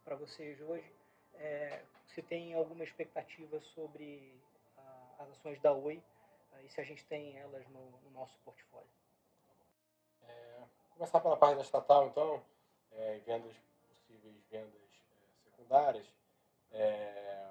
para 0.03 0.15
vocês 0.15 0.59
hoje. 0.61 0.91
É, 1.35 1.81
se 2.07 2.21
tem 2.21 2.53
alguma 2.53 2.83
expectativa 2.83 3.59
sobre 3.59 4.33
a, 4.77 5.23
as 5.23 5.29
ações 5.31 5.59
da 5.61 5.71
Oi 5.71 6.01
e 6.63 6.69
se 6.69 6.81
a 6.81 6.83
gente 6.83 7.05
tem 7.05 7.37
elas 7.37 7.67
no, 7.69 7.91
no 8.01 8.11
nosso 8.11 8.37
portfólio. 8.39 8.89
É, 10.23 10.63
começar 10.91 11.19
pela 11.19 11.37
parte 11.37 11.55
da 11.55 11.61
estatal, 11.61 12.07
então, 12.07 12.43
é, 12.91 13.19
vendas 13.19 13.55
possíveis 13.87 14.35
vendas 14.49 14.81
é, 15.11 15.49
secundárias. 15.49 16.07
É, 16.71 17.47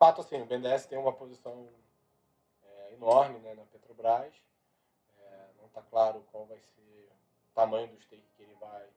fato, 0.00 0.22
assim, 0.22 0.40
o 0.40 0.46
BNDES 0.46 0.86
tem 0.86 0.98
uma 0.98 1.12
posição 1.12 1.68
é, 2.64 2.94
enorme 2.94 3.38
né, 3.40 3.54
na 3.54 3.64
Petrobras. 3.66 4.32
É, 5.18 5.48
não 5.58 5.66
está 5.66 5.82
claro 5.82 6.24
qual 6.32 6.46
vai 6.46 6.58
ser 6.58 7.10
o 7.50 7.54
tamanho 7.54 7.88
do 7.88 8.00
stake 8.00 8.26
que 8.34 8.42
ele 8.42 8.54
vai, 8.54 8.88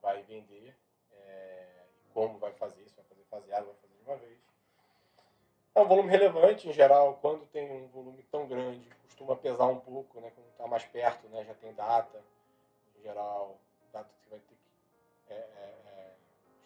vai 0.00 0.22
vender 0.22 0.74
é, 1.12 1.84
como 2.14 2.38
vai 2.38 2.50
fazer, 2.54 2.88
se 2.88 2.96
vai 2.96 3.04
fazer 3.04 3.24
faseado, 3.24 3.66
vai 3.66 3.74
fazer 3.74 3.94
de 3.94 4.02
uma 4.04 4.16
vez. 4.16 4.41
É 5.74 5.80
um 5.80 5.86
volume 5.86 6.10
relevante, 6.10 6.68
em 6.68 6.72
geral, 6.72 7.18
quando 7.22 7.46
tem 7.46 7.70
um 7.70 7.88
volume 7.88 8.22
tão 8.30 8.46
grande, 8.46 8.86
costuma 9.04 9.34
pesar 9.34 9.66
um 9.66 9.80
pouco, 9.80 10.20
né, 10.20 10.30
quando 10.34 10.48
está 10.48 10.66
mais 10.66 10.84
perto, 10.84 11.26
né, 11.28 11.44
já 11.44 11.54
tem 11.54 11.72
data, 11.72 12.22
em 12.98 13.02
geral, 13.02 13.56
data 13.90 14.06
que 14.12 14.24
você 14.24 14.30
vai 14.30 14.38
ter 14.40 14.54
que 14.54 15.32
é, 15.32 15.34
é, 15.34 15.74
é 15.86 16.14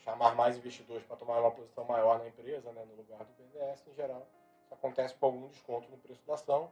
chamar 0.03 0.35
mais 0.35 0.57
investidores 0.57 1.07
para 1.07 1.17
tomar 1.17 1.39
uma 1.39 1.53
posição 1.53 1.85
maior 1.85 2.19
na 2.19 2.27
empresa, 2.27 2.73
né, 2.73 2.85
no 2.85 2.97
lugar 2.97 3.25
do 3.25 3.33
BNDES 3.35 3.87
em 3.87 3.95
geral. 3.95 4.27
Isso 4.65 4.75
acontece 4.75 5.15
com 5.15 5.27
algum 5.27 5.49
desconto 5.49 5.89
no 5.89 5.99
preço 5.99 6.27
da 6.27 6.35
ação. 6.35 6.69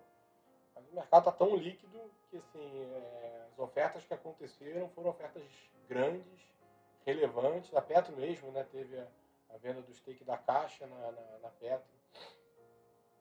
Mas 0.74 0.84
o 0.88 0.94
mercado 0.94 1.28
está 1.28 1.32
tão 1.32 1.54
líquido 1.54 2.00
que 2.30 2.38
assim, 2.38 2.82
é, 2.82 3.46
as 3.52 3.58
ofertas 3.60 4.04
que 4.04 4.12
aconteceram 4.12 4.88
foram 4.88 5.10
ofertas 5.10 5.44
grandes, 5.88 6.40
relevantes. 7.06 7.72
A 7.76 7.80
Petro 7.80 8.16
mesmo 8.16 8.50
né, 8.50 8.66
teve 8.72 8.98
a, 8.98 9.06
a 9.54 9.58
venda 9.58 9.80
do 9.82 9.94
stake 9.94 10.24
da 10.24 10.36
Caixa 10.36 10.84
na, 10.88 11.12
na, 11.12 11.38
na 11.42 11.48
Petro 11.60 11.93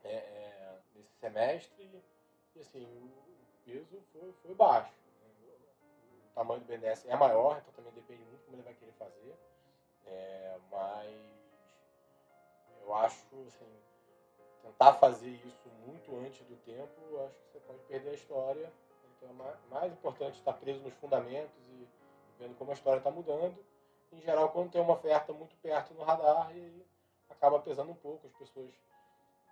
é, 0.04 0.14
é, 0.14 0.80
nesse 0.96 1.14
semestre. 1.20 2.04
E 2.56 2.60
assim, 2.60 2.86
o, 2.86 3.24
peso 3.66 4.04
foi, 4.12 4.34
foi 4.44 4.54
baixo. 4.54 4.94
Né. 5.22 5.56
O 6.32 6.36
tamanho 6.36 6.62
do 6.62 6.66
BNDES 6.66 7.06
é 7.08 7.16
maior, 7.16 7.58
então 7.58 7.74
também 7.74 7.94
depende 7.94 8.24
muito 8.24 8.44
como 8.46 8.58
ele 8.58 8.64
vai 8.64 8.74
querer 8.74 8.94
fazer. 8.94 9.36
É, 10.06 10.58
mas 10.70 11.34
eu 12.82 12.94
acho, 12.96 13.26
assim, 13.48 13.80
tentar 14.62 14.94
fazer 14.94 15.30
isso 15.30 15.70
muito 15.86 16.16
antes 16.18 16.46
do 16.48 16.56
tempo, 16.58 17.20
acho 17.26 17.36
que 17.36 17.52
você 17.52 17.60
pode 17.60 17.80
perder 17.84 18.10
a 18.10 18.14
história. 18.14 18.74
Então 19.18 19.30
é 19.30 19.74
mais 19.74 19.94
importante 19.94 20.38
estar 20.38 20.54
preso 20.54 20.82
nos 20.82 20.94
fundamentos 20.96 21.56
e 21.70 21.88
vendo 22.38 22.58
como 22.58 22.72
a 22.72 22.74
história 22.74 22.98
está 22.98 23.10
mudando. 23.10 23.56
Em 24.12 24.22
geral, 24.22 24.50
quando 24.50 24.72
tem 24.72 24.82
uma 24.82 24.94
oferta 24.94 25.34
muito 25.34 25.56
perto 25.58 25.94
no 25.94 26.04
radar, 26.04 26.56
e 26.56 26.86
acaba 27.30 27.60
pesando 27.60 27.92
um 27.92 27.96
pouco, 27.96 28.28
as 28.28 28.34
pessoas 28.34 28.70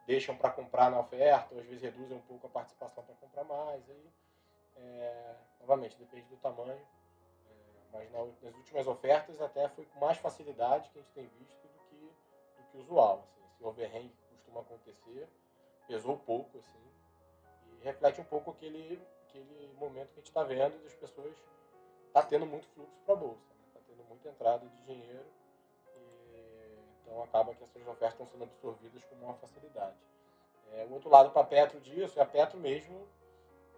deixam 0.06 0.36
para 0.36 0.50
comprar 0.50 0.90
na 0.92 1.00
oferta, 1.00 1.54
ou 1.54 1.62
às 1.62 1.68
vezes 1.68 1.82
reduzem 1.82 2.18
um 2.18 2.22
pouco 2.22 2.48
a 2.48 2.50
participação 2.50 3.04
para 3.04 3.16
comprar 3.16 3.44
mais. 3.44 3.90
Aí, 3.90 4.12
é, 4.78 5.36
novamente, 5.60 5.98
depende 5.98 6.28
do 6.28 6.38
tamanho 6.38 6.80
mas 7.92 8.10
nas 8.12 8.56
últimas 8.56 8.88
ofertas 8.88 9.42
até 9.42 9.68
foi 9.70 9.86
com 9.86 10.00
mais 10.00 10.18
facilidade 10.18 10.90
que 10.90 11.00
a 11.00 11.02
gente 11.02 11.12
tem 11.12 11.28
visto 11.28 11.68
do 11.68 11.80
que, 11.90 12.14
do 12.58 12.64
que 12.72 12.78
usual. 12.78 13.20
Assim. 13.20 13.42
Esse 13.54 13.64
overhang 13.64 14.10
que 14.10 14.36
costuma 14.36 14.62
acontecer 14.62 15.28
pesou 15.88 16.18
pouco, 16.18 16.58
assim, 16.58 16.92
e 17.66 17.84
reflete 17.84 18.22
um 18.22 18.24
pouco 18.24 18.52
aquele, 18.52 19.02
aquele 19.28 19.74
momento 19.78 20.08
que 20.10 20.14
a 20.14 20.22
gente 20.22 20.28
está 20.28 20.44
vendo 20.44 20.82
das 20.84 20.94
pessoas 20.94 21.36
tá 22.14 22.24
tendo 22.24 22.46
muito 22.46 22.68
fluxo 22.70 22.96
para 23.06 23.14
a 23.14 23.18
bolsa, 23.18 23.54
né? 23.74 23.82
tendo 23.88 24.04
muita 24.06 24.30
entrada 24.30 24.66
de 24.66 24.78
dinheiro, 24.84 25.26
então 27.12 27.24
acaba 27.24 27.54
que 27.54 27.62
essas 27.62 27.86
ofertas 27.86 28.14
estão 28.14 28.26
sendo 28.26 28.46
absorvidas 28.46 29.04
com 29.04 29.16
maior 29.16 29.38
facilidade. 29.40 29.98
É, 30.72 30.86
o 30.86 30.94
outro 30.94 31.10
lado 31.10 31.30
para 31.32 31.42
a 31.42 31.46
Petro 31.46 31.78
disso 31.82 32.18
é 32.18 32.22
a 32.22 32.26
Petro 32.26 32.58
mesmo 32.58 33.06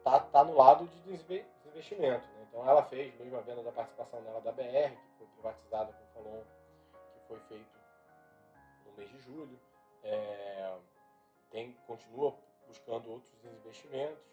tá, 0.03 0.19
tá 0.19 0.43
no 0.43 0.55
lado 0.55 0.85
de 0.85 0.99
desinvestimento. 0.99 2.27
Né? 2.27 2.45
Então 2.47 2.69
ela 2.69 2.83
fez 2.83 3.17
mesmo 3.17 3.35
a 3.35 3.41
venda 3.41 3.63
da 3.63 3.71
participação 3.71 4.21
dela 4.21 4.39
da 4.39 4.51
BR, 4.51 4.61
que 4.61 5.17
foi 5.17 5.27
privatizada 5.27 5.91
com 5.91 6.03
o 6.03 6.23
Falon, 6.23 6.43
que 6.91 7.27
foi 7.27 7.39
feito 7.39 7.79
no 8.85 8.91
mês 8.93 9.09
de 9.09 9.19
julho. 9.21 9.59
É, 10.03 10.75
tem, 11.49 11.73
continua 11.87 12.35
buscando 12.67 13.09
outros 13.09 13.33
investimentos. 13.43 14.23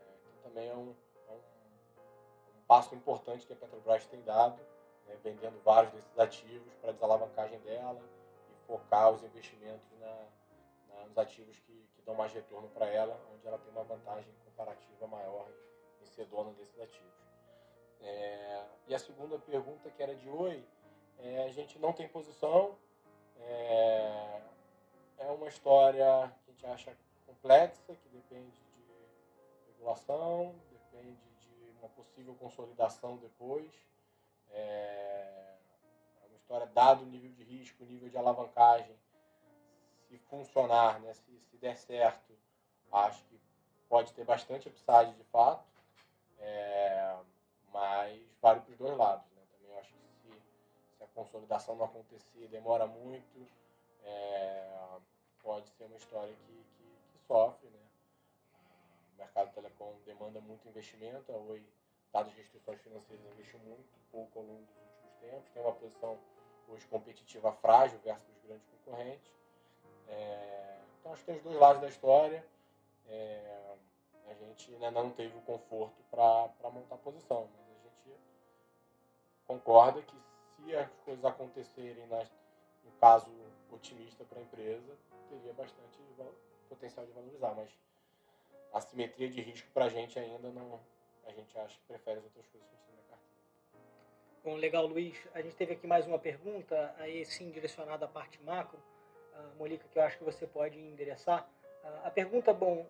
É, 0.00 0.14
então 0.22 0.50
também 0.50 0.70
é 0.70 0.74
um, 0.74 0.94
é 1.28 1.32
um, 1.32 2.62
passo 2.66 2.94
importante 2.94 3.46
que 3.46 3.52
a 3.52 3.56
Petrobras 3.56 4.06
tem 4.06 4.22
dado, 4.22 4.58
né? 5.06 5.16
vendendo 5.22 5.60
vários 5.62 5.92
desses 5.92 6.18
ativos 6.18 6.72
para 6.74 6.92
desalavancagem 6.92 7.58
dela 7.60 8.00
e 8.50 8.66
focar 8.66 9.10
os 9.10 9.22
investimentos 9.22 9.86
na, 10.00 10.26
na 10.88 11.06
nos 11.06 11.18
ativos 11.18 11.58
que, 11.60 11.72
que 11.94 12.02
dão 12.02 12.14
mais 12.14 12.32
retorno 12.32 12.68
para 12.68 12.86
ela, 12.86 13.18
onde 13.34 13.46
ela 13.46 13.58
tem 13.58 13.70
uma 13.70 13.84
vantagem 13.84 14.32
comparativa 14.44 15.06
maior 15.06 15.48
em 16.02 16.06
ser 16.06 16.26
dona 16.26 16.52
desses 16.52 16.78
ativos. 16.80 17.12
É, 18.00 18.64
e 18.86 18.94
a 18.94 18.98
segunda 18.98 19.38
pergunta, 19.38 19.90
que 19.90 20.02
era 20.02 20.14
de 20.14 20.28
oi, 20.28 20.62
é, 21.18 21.44
a 21.44 21.48
gente 21.48 21.78
não 21.78 21.92
tem 21.92 22.06
posição, 22.08 22.76
é, 23.38 24.42
é 25.18 25.26
uma 25.30 25.48
história 25.48 26.32
que 26.44 26.50
a 26.50 26.52
gente 26.52 26.66
acha 26.66 26.96
complexa, 27.26 27.94
que 27.94 28.08
depende 28.10 28.50
de 28.50 29.72
regulação, 29.72 30.54
depende 30.70 31.20
de 31.40 31.70
uma 31.78 31.88
possível 31.90 32.34
consolidação 32.34 33.16
depois. 33.16 33.70
É, 34.50 35.56
é 36.22 36.26
uma 36.26 36.36
história, 36.36 36.66
dado 36.66 37.02
o 37.02 37.06
nível 37.06 37.30
de 37.32 37.42
risco, 37.44 37.84
o 37.84 37.86
nível 37.86 38.08
de 38.08 38.16
alavancagem, 38.16 38.96
se 40.08 40.18
funcionar, 40.18 41.00
né, 41.00 41.12
se, 41.14 41.40
se 41.50 41.56
der 41.56 41.76
certo, 41.76 42.32
acho 42.92 43.22
que 43.24 43.40
pode 43.88 44.12
ter 44.12 44.24
bastante 44.24 44.68
upside 44.68 45.14
de 45.14 45.24
fato. 45.24 45.64
É, 46.38 47.16
mas 47.72 48.20
vale 48.40 48.60
para 48.60 48.70
os 48.70 48.78
dois 48.78 48.96
lados. 48.96 49.26
Né? 49.32 49.42
Também 49.52 49.78
acho 49.78 49.92
que 49.92 50.08
se, 50.22 50.96
se, 50.96 51.02
a 51.02 51.06
consolidação 51.08 51.76
não 51.76 51.86
acontecer, 51.86 52.48
demora 52.48 52.86
muito, 52.86 53.48
é, 54.04 54.98
pode 55.42 55.68
ser 55.70 55.84
uma 55.84 55.96
história 55.96 56.32
que, 56.32 56.52
que, 56.52 56.96
que, 57.12 57.26
sofre. 57.26 57.68
Né? 57.68 57.80
O 59.14 59.18
mercado 59.18 59.52
telecom 59.54 59.94
demanda 60.04 60.40
muito 60.40 60.68
investimento, 60.68 61.32
a 61.32 61.36
Oi, 61.36 61.64
dadas 62.14 62.30
as 62.30 62.38
restrições 62.38 62.80
financeiras, 62.80 63.26
investiu 63.26 63.58
muito 63.58 63.98
pouco 64.12 64.38
ao 64.38 64.44
longo 64.44 64.62
dos 64.62 64.76
últimos 64.76 65.14
tempos, 65.20 65.50
tem 65.50 65.62
uma 65.62 65.72
posição 65.72 66.18
hoje 66.68 66.86
competitiva 66.86 67.52
frágil 67.54 67.98
versus 68.04 68.28
os 68.36 68.42
grandes 68.44 68.66
concorrentes. 68.68 69.32
É, 70.06 70.78
então 71.00 71.12
acho 71.12 71.22
que 71.22 71.26
tem 71.26 71.36
os 71.36 71.42
dois 71.42 71.58
lados 71.58 71.82
da 71.82 71.88
história. 71.88 72.46
É, 73.08 73.74
a 74.28 74.34
gente 74.34 74.72
ainda 74.72 74.92
não 74.92 75.10
teve 75.10 75.36
o 75.36 75.42
conforto 75.42 76.02
para 76.10 76.70
montar 76.70 76.96
posição, 76.98 77.48
mas 77.52 77.68
a 77.68 77.82
gente 77.82 78.18
concorda 79.46 80.00
que 80.00 80.16
se 80.56 80.74
as 80.76 80.88
coisas 81.04 81.24
acontecerem 81.24 82.06
nas, 82.06 82.30
no 82.84 82.92
caso 82.92 83.28
otimista 83.72 84.24
para 84.24 84.38
a 84.38 84.42
empresa, 84.42 84.96
teria 85.28 85.52
bastante 85.52 85.98
potencial 86.68 87.04
de 87.04 87.12
valorizar, 87.12 87.54
mas 87.54 87.70
a 88.72 88.80
simetria 88.80 89.28
de 89.28 89.42
risco 89.42 89.68
para 89.72 89.86
a 89.86 89.88
gente 89.88 90.18
ainda 90.18 90.48
não, 90.50 90.80
a 91.26 91.32
gente 91.32 91.58
acha 91.58 91.74
que 91.74 91.86
prefere 91.86 92.18
as 92.18 92.24
outras 92.24 92.46
coisas 92.46 92.68
que 92.68 92.74
a 92.74 92.78
gente 92.78 92.86
tem 92.86 92.96
na 92.96 93.02
carteira. 93.02 93.34
Bom, 94.44 94.54
legal, 94.56 94.86
Luiz. 94.86 95.16
A 95.34 95.40
gente 95.42 95.56
teve 95.56 95.72
aqui 95.74 95.86
mais 95.86 96.06
uma 96.06 96.18
pergunta, 96.18 96.94
aí 96.98 97.24
sim 97.24 97.50
direcionada 97.50 98.04
à 98.04 98.08
parte 98.08 98.42
macro, 98.42 98.78
uh, 99.34 99.56
Molica, 99.58 99.86
que 99.88 99.98
eu 99.98 100.02
acho 100.02 100.18
que 100.18 100.24
você 100.24 100.46
pode 100.46 100.78
endereçar. 100.78 101.48
Uh, 101.82 102.06
a 102.06 102.10
pergunta, 102.10 102.52
bom, 102.52 102.86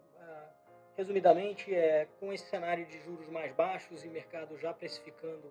Resumidamente, 0.97 1.75
é, 1.75 2.07
com 2.21 2.33
esse 2.33 2.47
cenário 2.47 2.87
de 2.87 3.01
juros 3.03 3.29
mais 3.29 3.53
baixos 3.53 4.05
e 4.05 4.09
mercado 4.09 4.57
já 4.57 4.73
precificando 4.73 5.51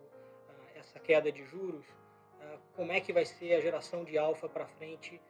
essa 0.74 1.00
queda 1.00 1.30
de 1.32 1.43
juros, 1.43 1.86
como 2.76 2.91
é 2.93 3.02
que 3.02 3.12
vai 3.12 3.26
ser 3.26 3.54
a 3.54 3.60
geração 3.60 4.06
de 4.06 4.17
alfa 4.17 4.48
para 4.48 4.65
frente 4.65 5.22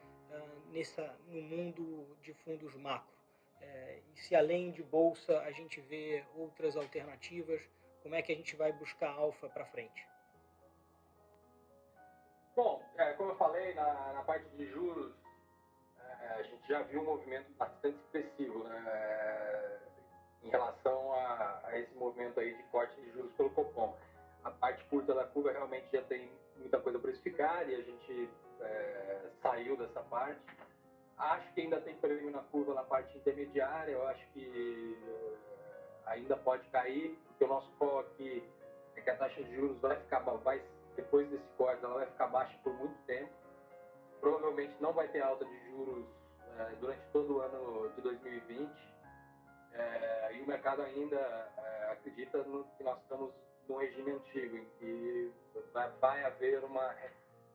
nessa, 0.72 1.16
no 1.28 1.42
mundo 1.42 2.06
de 2.22 2.32
fundos 2.34 2.76
macro? 2.76 3.14
É, 3.64 4.00
e 4.14 4.20
se 4.20 4.36
além 4.36 4.72
de 4.72 4.84
bolsa 4.84 5.40
a 5.40 5.52
gente 5.52 5.80
vê 5.82 6.24
outras 6.36 6.76
alternativas, 6.76 7.62
como 8.02 8.16
é 8.16 8.22
que 8.22 8.32
a 8.32 8.36
gente 8.36 8.56
vai 8.56 8.72
buscar 8.74 9.12
alfa 9.12 9.48
para 9.50 9.66
frente? 9.66 10.08
Bom, 12.56 12.84
é, 12.98 13.14
como 13.14 13.32
eu 13.32 13.38
falei, 13.38 13.74
na, 13.74 14.14
na 14.14 14.24
parte 14.24 14.48
de 14.50 14.66
juros, 14.68 15.14
é, 16.00 16.28
a 16.28 16.44
gente 16.44 16.68
já 16.68 16.84
viu 16.84 17.02
um 17.02 17.06
movimento 17.06 17.50
bastante 17.54 17.98
expressivo. 17.98 18.64
Né? 18.66 19.14
em 20.44 20.50
relação 20.50 21.14
a, 21.14 21.62
a, 21.64 21.80
esse 21.80 21.94
movimento 21.96 22.40
aí 22.40 22.54
de 22.54 22.64
corte 22.64 23.00
de 23.02 23.12
juros 23.12 23.32
pelo 23.34 23.50
Copom. 23.52 23.98
A 24.44 24.52
parte 24.52 24.84
curta 24.86 25.14
da 25.14 25.26
curva 25.26 25.52
realmente 25.52 25.88
já 25.92 26.02
tem 26.04 26.30
muita 26.58 26.80
coisa 26.80 27.00
precificada 27.00 27.72
e 27.72 27.76
a 27.76 27.82
gente 27.82 28.30
é, 28.60 29.30
saiu 29.42 29.78
dessa 29.78 30.02
parte. 30.02 30.42
Acho 31.18 31.54
que 31.54 31.62
ainda 31.62 31.80
tem 31.82 31.96
prêmio 31.96 32.32
na 32.32 32.42
curva 32.44 32.74
na 32.74 32.84
parte 32.84 33.18
intermediária, 33.18 33.92
eu 33.92 34.08
acho 34.08 34.26
que 34.34 34.98
ainda 36.06 36.36
pode 36.38 36.68
cair, 36.70 37.18
porque 37.28 37.44
o 37.44 37.48
nosso 37.48 37.72
foco 37.78 38.00
aqui 38.00 38.44
é 38.96 39.02
que 39.02 39.10
a 39.10 39.16
taxa 39.16 39.44
de 39.44 39.56
juros 39.56 39.80
vai 39.80 39.96
ficar, 39.96 40.20
vai, 40.20 40.62
depois 40.96 41.30
desse 41.30 41.48
corte, 41.58 41.84
ela 41.84 41.96
vai 41.96 42.06
ficar 42.08 42.28
baixa 42.28 42.58
por 42.64 42.74
muito 42.74 42.98
tempo. 43.06 43.32
Provavelmente 44.20 44.76
não 44.80 44.94
vai 44.94 45.08
ter 45.10 45.22
alta 45.22 45.46
de 45.46 45.72
juros 45.72 46.06
é, 46.58 46.76
durante 46.80 47.02
todo 47.12 47.38
o 47.38 47.42
ano 47.42 47.90
de 47.96 48.02
2020 48.02 48.72
é, 49.74 50.36
e 50.36 50.42
o 50.42 50.48
mercado 50.48 50.82
ainda 50.82 51.18
é, 51.18 51.92
acredita 51.92 52.38
no, 52.44 52.64
que 52.78 52.84
nós 52.84 53.00
estamos 53.02 53.34
num 53.68 53.78
regime 53.78 54.12
antigo, 54.12 54.58
em 54.58 54.66
que 54.78 55.34
vai, 55.74 55.90
vai 56.00 56.24
haver 56.24 56.64
uma 56.64 56.96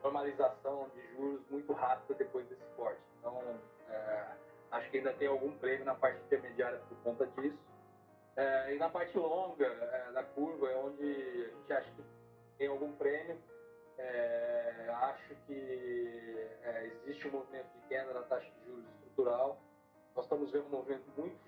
normalização 0.02 0.88
de 0.94 1.16
juros 1.16 1.40
muito 1.50 1.72
rápida 1.72 2.14
depois 2.14 2.46
desse 2.48 2.64
corte. 2.76 3.00
Então, 3.18 3.42
é, 3.88 4.26
acho 4.72 4.90
que 4.90 4.98
ainda 4.98 5.12
tem 5.14 5.28
algum 5.28 5.52
prêmio 5.58 5.84
na 5.84 5.94
parte 5.94 6.20
intermediária 6.22 6.80
por 6.88 6.96
conta 6.98 7.26
disso. 7.26 7.58
É, 8.36 8.74
e 8.74 8.78
na 8.78 8.88
parte 8.88 9.16
longa 9.18 9.66
é, 9.66 10.12
da 10.12 10.22
curva, 10.22 10.70
é 10.70 10.76
onde 10.76 11.02
a 11.02 11.56
gente 11.56 11.72
acha 11.72 11.90
que 11.90 12.04
tem 12.56 12.68
algum 12.68 12.92
prêmio, 12.92 13.36
é, 13.98 14.88
acho 14.88 15.34
que 15.46 16.48
existe 17.04 17.26
um 17.28 17.32
movimento 17.32 17.66
de 17.74 17.88
queda 17.88 18.12
na 18.12 18.22
taxa 18.22 18.48
de 18.50 18.66
juros 18.66 18.84
estrutural 18.94 19.58
nós 20.18 20.24
estamos 20.24 20.50
vendo 20.50 20.66
um 20.66 20.70
movimento 20.70 21.04
muito 21.16 21.47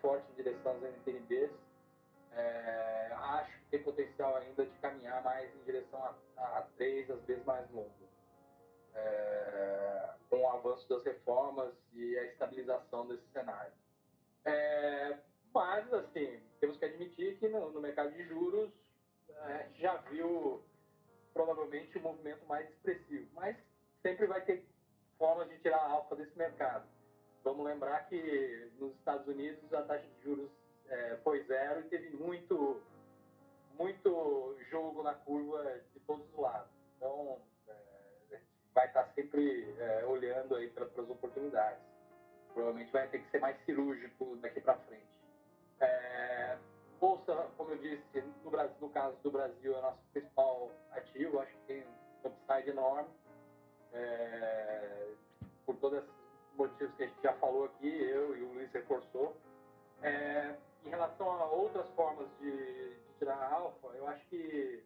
outras 61.71 61.89
formas 61.95 62.29
de, 62.41 62.51
de 62.51 63.13
tirar 63.19 63.53
alfa, 63.53 63.89
eu 63.97 64.07
acho 64.09 64.25
que 64.27 64.83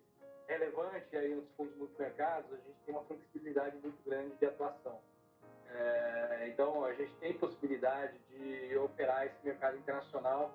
é 0.48 0.56
relevante 0.56 1.16
aí 1.16 1.34
nos 1.34 1.48
fundos 1.56 1.74
multimercados, 1.76 2.52
a 2.52 2.56
gente 2.56 2.76
tem 2.84 2.94
uma 2.94 3.04
flexibilidade 3.04 3.76
muito 3.78 4.02
grande 4.04 4.34
de 4.36 4.46
atuação. 4.46 5.00
É, 5.70 6.48
então, 6.48 6.84
a 6.84 6.92
gente 6.92 7.12
tem 7.16 7.32
possibilidade 7.38 8.16
de 8.28 8.76
operar 8.76 9.26
esse 9.26 9.36
mercado 9.42 9.76
internacional. 9.78 10.52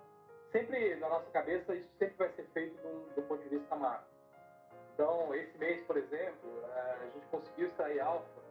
Sempre, 0.52 0.96
na 0.96 1.10
nossa 1.10 1.30
cabeça, 1.32 1.76
isso 1.76 1.90
sempre 1.98 2.16
vai 2.16 2.30
ser 2.34 2.46
feito 2.54 2.76
do, 2.82 3.16
do 3.16 3.22
ponto 3.24 3.42
de 3.44 3.50
vista 3.50 3.76
macro. 3.76 4.08
Então, 4.94 5.34
esse 5.34 5.58
mês, 5.58 5.84
por 5.86 5.98
exemplo, 5.98 6.66
a 6.74 7.06
gente 7.06 7.26
conseguiu 7.28 7.68
extrair 7.70 8.00
alfa 8.02 8.42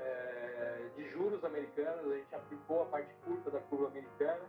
é, 0.00 0.88
de 0.96 1.08
juros 1.10 1.44
americanos, 1.44 2.12
a 2.12 2.16
gente 2.16 2.34
aplicou 2.34 2.82
a 2.82 2.86
parte 2.86 3.14
curta 3.24 3.50
da 3.50 3.60
curva 3.60 3.86
americana. 3.86 4.42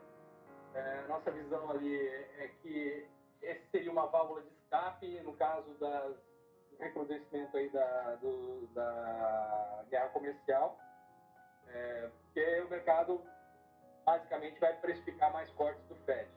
É, 0.75 1.05
nossa 1.07 1.29
visão 1.31 1.69
ali 1.69 2.07
é 2.39 2.49
que 2.61 3.07
esse 3.41 3.61
seria 3.71 3.91
uma 3.91 4.07
válvula 4.07 4.41
de 4.41 4.49
escape 4.49 5.19
no 5.21 5.33
caso 5.33 5.69
das 5.75 6.15
recrudescimento 6.79 7.55
aí 7.55 7.69
da, 7.69 8.15
do, 8.15 8.67
da 8.73 9.85
guerra 9.89 10.09
comercial, 10.09 10.77
é, 11.67 12.09
porque 12.09 12.61
o 12.61 12.69
mercado 12.69 13.21
basicamente 14.05 14.59
vai 14.59 14.73
precificar 14.77 15.31
mais 15.31 15.49
cortes 15.51 15.83
do 15.87 15.95
Fed. 16.05 16.27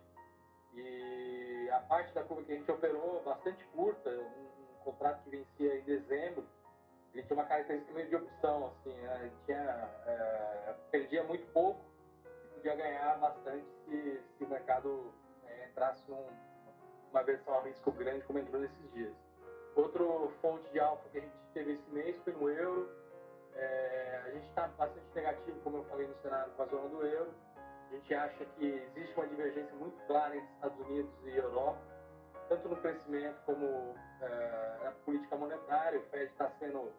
E 0.74 1.70
a 1.72 1.80
parte 1.80 2.12
da 2.12 2.22
curva 2.22 2.44
que 2.44 2.52
a 2.52 2.56
gente 2.56 2.70
operou, 2.70 3.22
bastante 3.24 3.64
curta, 3.68 4.10
um, 4.10 4.72
um 4.72 4.84
contrato 4.84 5.22
que 5.24 5.30
vencia 5.30 5.78
em 5.78 5.82
dezembro, 5.84 6.46
ele 7.14 7.22
tinha 7.22 7.36
uma 7.36 7.46
característica 7.46 7.94
meio 7.94 8.08
de 8.08 8.16
opção, 8.16 8.66
assim, 8.66 8.92
né? 8.92 9.32
tinha, 9.46 9.90
é, 10.06 10.74
perdia 10.90 11.24
muito 11.24 11.50
pouco 11.52 11.85
podia 12.66 12.74
ganhar 12.74 13.16
bastante 13.18 13.64
se, 13.84 14.20
se 14.36 14.44
o 14.44 14.48
mercado 14.48 15.12
é, 15.46 15.68
entrasse 15.68 16.02
num, 16.08 16.26
uma 17.12 17.22
versão 17.22 17.54
a 17.54 17.60
risco 17.60 17.92
grande 17.92 18.24
como 18.24 18.40
entrou 18.40 18.60
nesses 18.60 18.92
dias. 18.92 19.14
Outro 19.76 20.32
fonte 20.42 20.68
de 20.72 20.80
alfa 20.80 21.08
que 21.10 21.18
a 21.18 21.20
gente 21.20 21.36
teve 21.54 21.72
esse 21.74 21.90
mês 21.90 22.16
foi 22.24 22.32
no 22.32 22.50
euro. 22.50 22.90
É, 23.54 24.22
a 24.26 24.30
gente 24.30 24.48
está 24.48 24.66
bastante 24.66 25.06
negativo, 25.14 25.60
como 25.60 25.76
eu 25.76 25.84
falei 25.84 26.08
no 26.08 26.16
cenário 26.22 26.52
com 26.54 26.62
a 26.62 26.66
zona 26.66 26.88
do 26.88 27.06
euro. 27.06 27.32
A 27.88 27.94
gente 27.94 28.14
acha 28.14 28.44
que 28.44 28.66
existe 28.66 29.14
uma 29.16 29.28
divergência 29.28 29.74
muito 29.76 30.04
clara 30.08 30.34
entre 30.34 30.52
Estados 30.54 30.80
Unidos 30.88 31.12
e 31.24 31.36
Europa, 31.36 31.80
tanto 32.48 32.68
no 32.68 32.76
crescimento 32.78 33.36
como 33.46 33.94
é, 34.20 34.78
na 34.82 34.90
política 35.04 35.36
monetária. 35.36 36.00
O 36.00 36.02
Fed 36.10 36.32
está 36.32 36.50
sendo 36.58 36.92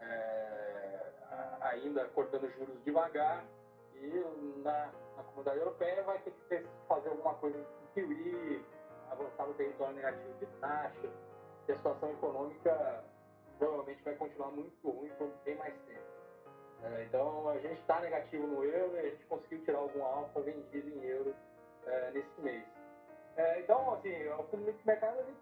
é, 0.00 1.12
ainda 1.60 2.06
cortando 2.06 2.50
juros 2.56 2.82
devagar 2.82 3.44
na, 4.62 4.92
na 5.16 5.22
comunidade 5.24 5.58
europeia 5.58 6.02
vai 6.02 6.18
ter 6.20 6.32
que 6.32 6.66
fazer 6.88 7.08
alguma 7.08 7.34
coisa 7.34 7.58
com 7.58 7.86
QE, 7.94 8.64
avançar 9.10 9.46
no 9.46 9.54
território 9.54 9.94
negativo 9.94 10.38
de 10.38 10.46
taxa, 10.60 11.10
e 11.68 11.72
a 11.72 11.76
situação 11.76 12.10
econômica 12.10 13.04
provavelmente 13.58 14.02
vai 14.02 14.14
continuar 14.14 14.50
muito 14.50 14.90
ruim 14.90 15.10
por 15.18 15.28
bem 15.44 15.56
mais 15.56 15.74
tempo. 15.86 16.02
É, 16.82 17.04
então 17.04 17.48
a 17.48 17.58
gente 17.58 17.80
está 17.80 18.00
negativo 18.00 18.46
no 18.46 18.64
euro 18.64 18.96
e 18.96 18.98
a 18.98 19.02
gente 19.02 19.24
conseguiu 19.26 19.64
tirar 19.64 19.78
algum 19.78 20.04
alfa 20.04 20.40
vendido 20.40 20.88
em 20.88 21.04
euro 21.04 21.34
é, 21.86 22.10
nesse 22.10 22.40
mês. 22.40 22.64
É, 23.36 23.60
então, 23.60 23.94
assim, 23.94 24.28
o 24.28 24.42
fundo 24.44 24.72
de 24.72 24.86
mercado, 24.86 25.18
ele, 25.20 25.36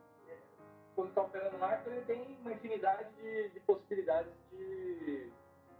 quando 0.94 1.08
está 1.08 1.22
operando 1.22 1.52
no 1.52 1.58
marco, 1.58 1.88
ele 1.88 2.04
tem 2.04 2.38
uma 2.42 2.52
infinidade 2.52 3.10
de, 3.14 3.48
de 3.48 3.60
possibilidades 3.60 4.32
de, 4.50 5.30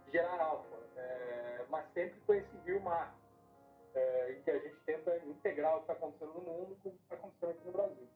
de 0.05 0.11
gerar 0.11 0.41
alfa, 0.41 0.77
é, 0.97 1.50
mas 1.71 1.85
sempre 1.93 2.19
com 2.27 2.33
esse 2.33 2.57
view 2.65 2.79
macro, 2.81 3.19
é, 3.95 4.33
em 4.33 4.41
que 4.43 4.51
a 4.51 4.59
gente 4.59 4.75
tenta 4.85 5.17
integrar 5.25 5.73
o 5.73 5.77
que 5.77 5.83
está 5.83 5.93
acontecendo 5.93 6.33
no 6.33 6.41
mundo 6.41 6.77
com 6.83 6.89
o 6.89 6.91
que 6.91 6.97
está 7.03 7.15
acontecendo 7.15 7.49
aqui 7.49 7.65
no 7.65 7.71
Brasil. 7.71 8.07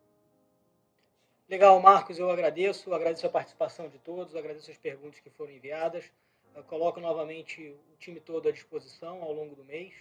Legal, 1.47 1.79
Marcos, 1.79 2.19
eu 2.19 2.29
agradeço, 2.29 2.93
agradeço 2.93 3.25
a 3.25 3.29
participação 3.29 3.87
de 3.87 3.97
todos, 3.99 4.35
agradeço 4.35 4.69
as 4.69 4.77
perguntas 4.77 5.19
que 5.19 5.29
foram 5.29 5.51
enviadas. 5.51 6.11
Eu 6.55 6.63
coloco 6.63 6.99
novamente 6.99 7.77
o 7.93 7.97
time 7.97 8.19
todo 8.19 8.49
à 8.49 8.51
disposição 8.51 9.21
ao 9.21 9.31
longo 9.31 9.55
do 9.55 9.63
mês 9.63 9.93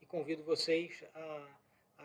e 0.00 0.06
convido 0.06 0.44
vocês 0.44 1.02
a, 1.14 1.48
a 1.98 2.04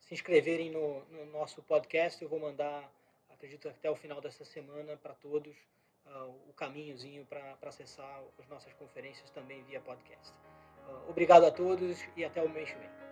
se 0.00 0.14
inscreverem 0.14 0.70
no, 0.70 1.04
no, 1.06 1.26
nosso 1.26 1.62
podcast. 1.62 2.22
Eu 2.22 2.28
vou 2.28 2.38
mandar, 2.38 2.92
acredito, 3.30 3.68
até 3.68 3.90
o 3.90 3.96
final 3.96 4.20
dessa 4.20 4.44
semana 4.44 4.96
para 4.96 5.14
todos 5.14 5.56
o 6.48 6.52
caminhozinho 6.54 7.24
para 7.26 7.56
acessar 7.62 8.22
as 8.38 8.46
nossas 8.48 8.72
conferências 8.74 9.30
também 9.30 9.62
via 9.64 9.80
podcast. 9.80 10.32
Uh, 10.86 11.10
obrigado 11.10 11.44
a 11.44 11.50
todos 11.50 11.98
e 12.16 12.24
até 12.24 12.42
o 12.42 12.48
mês 12.48 12.70
que 12.70 12.78
vem. 12.78 13.03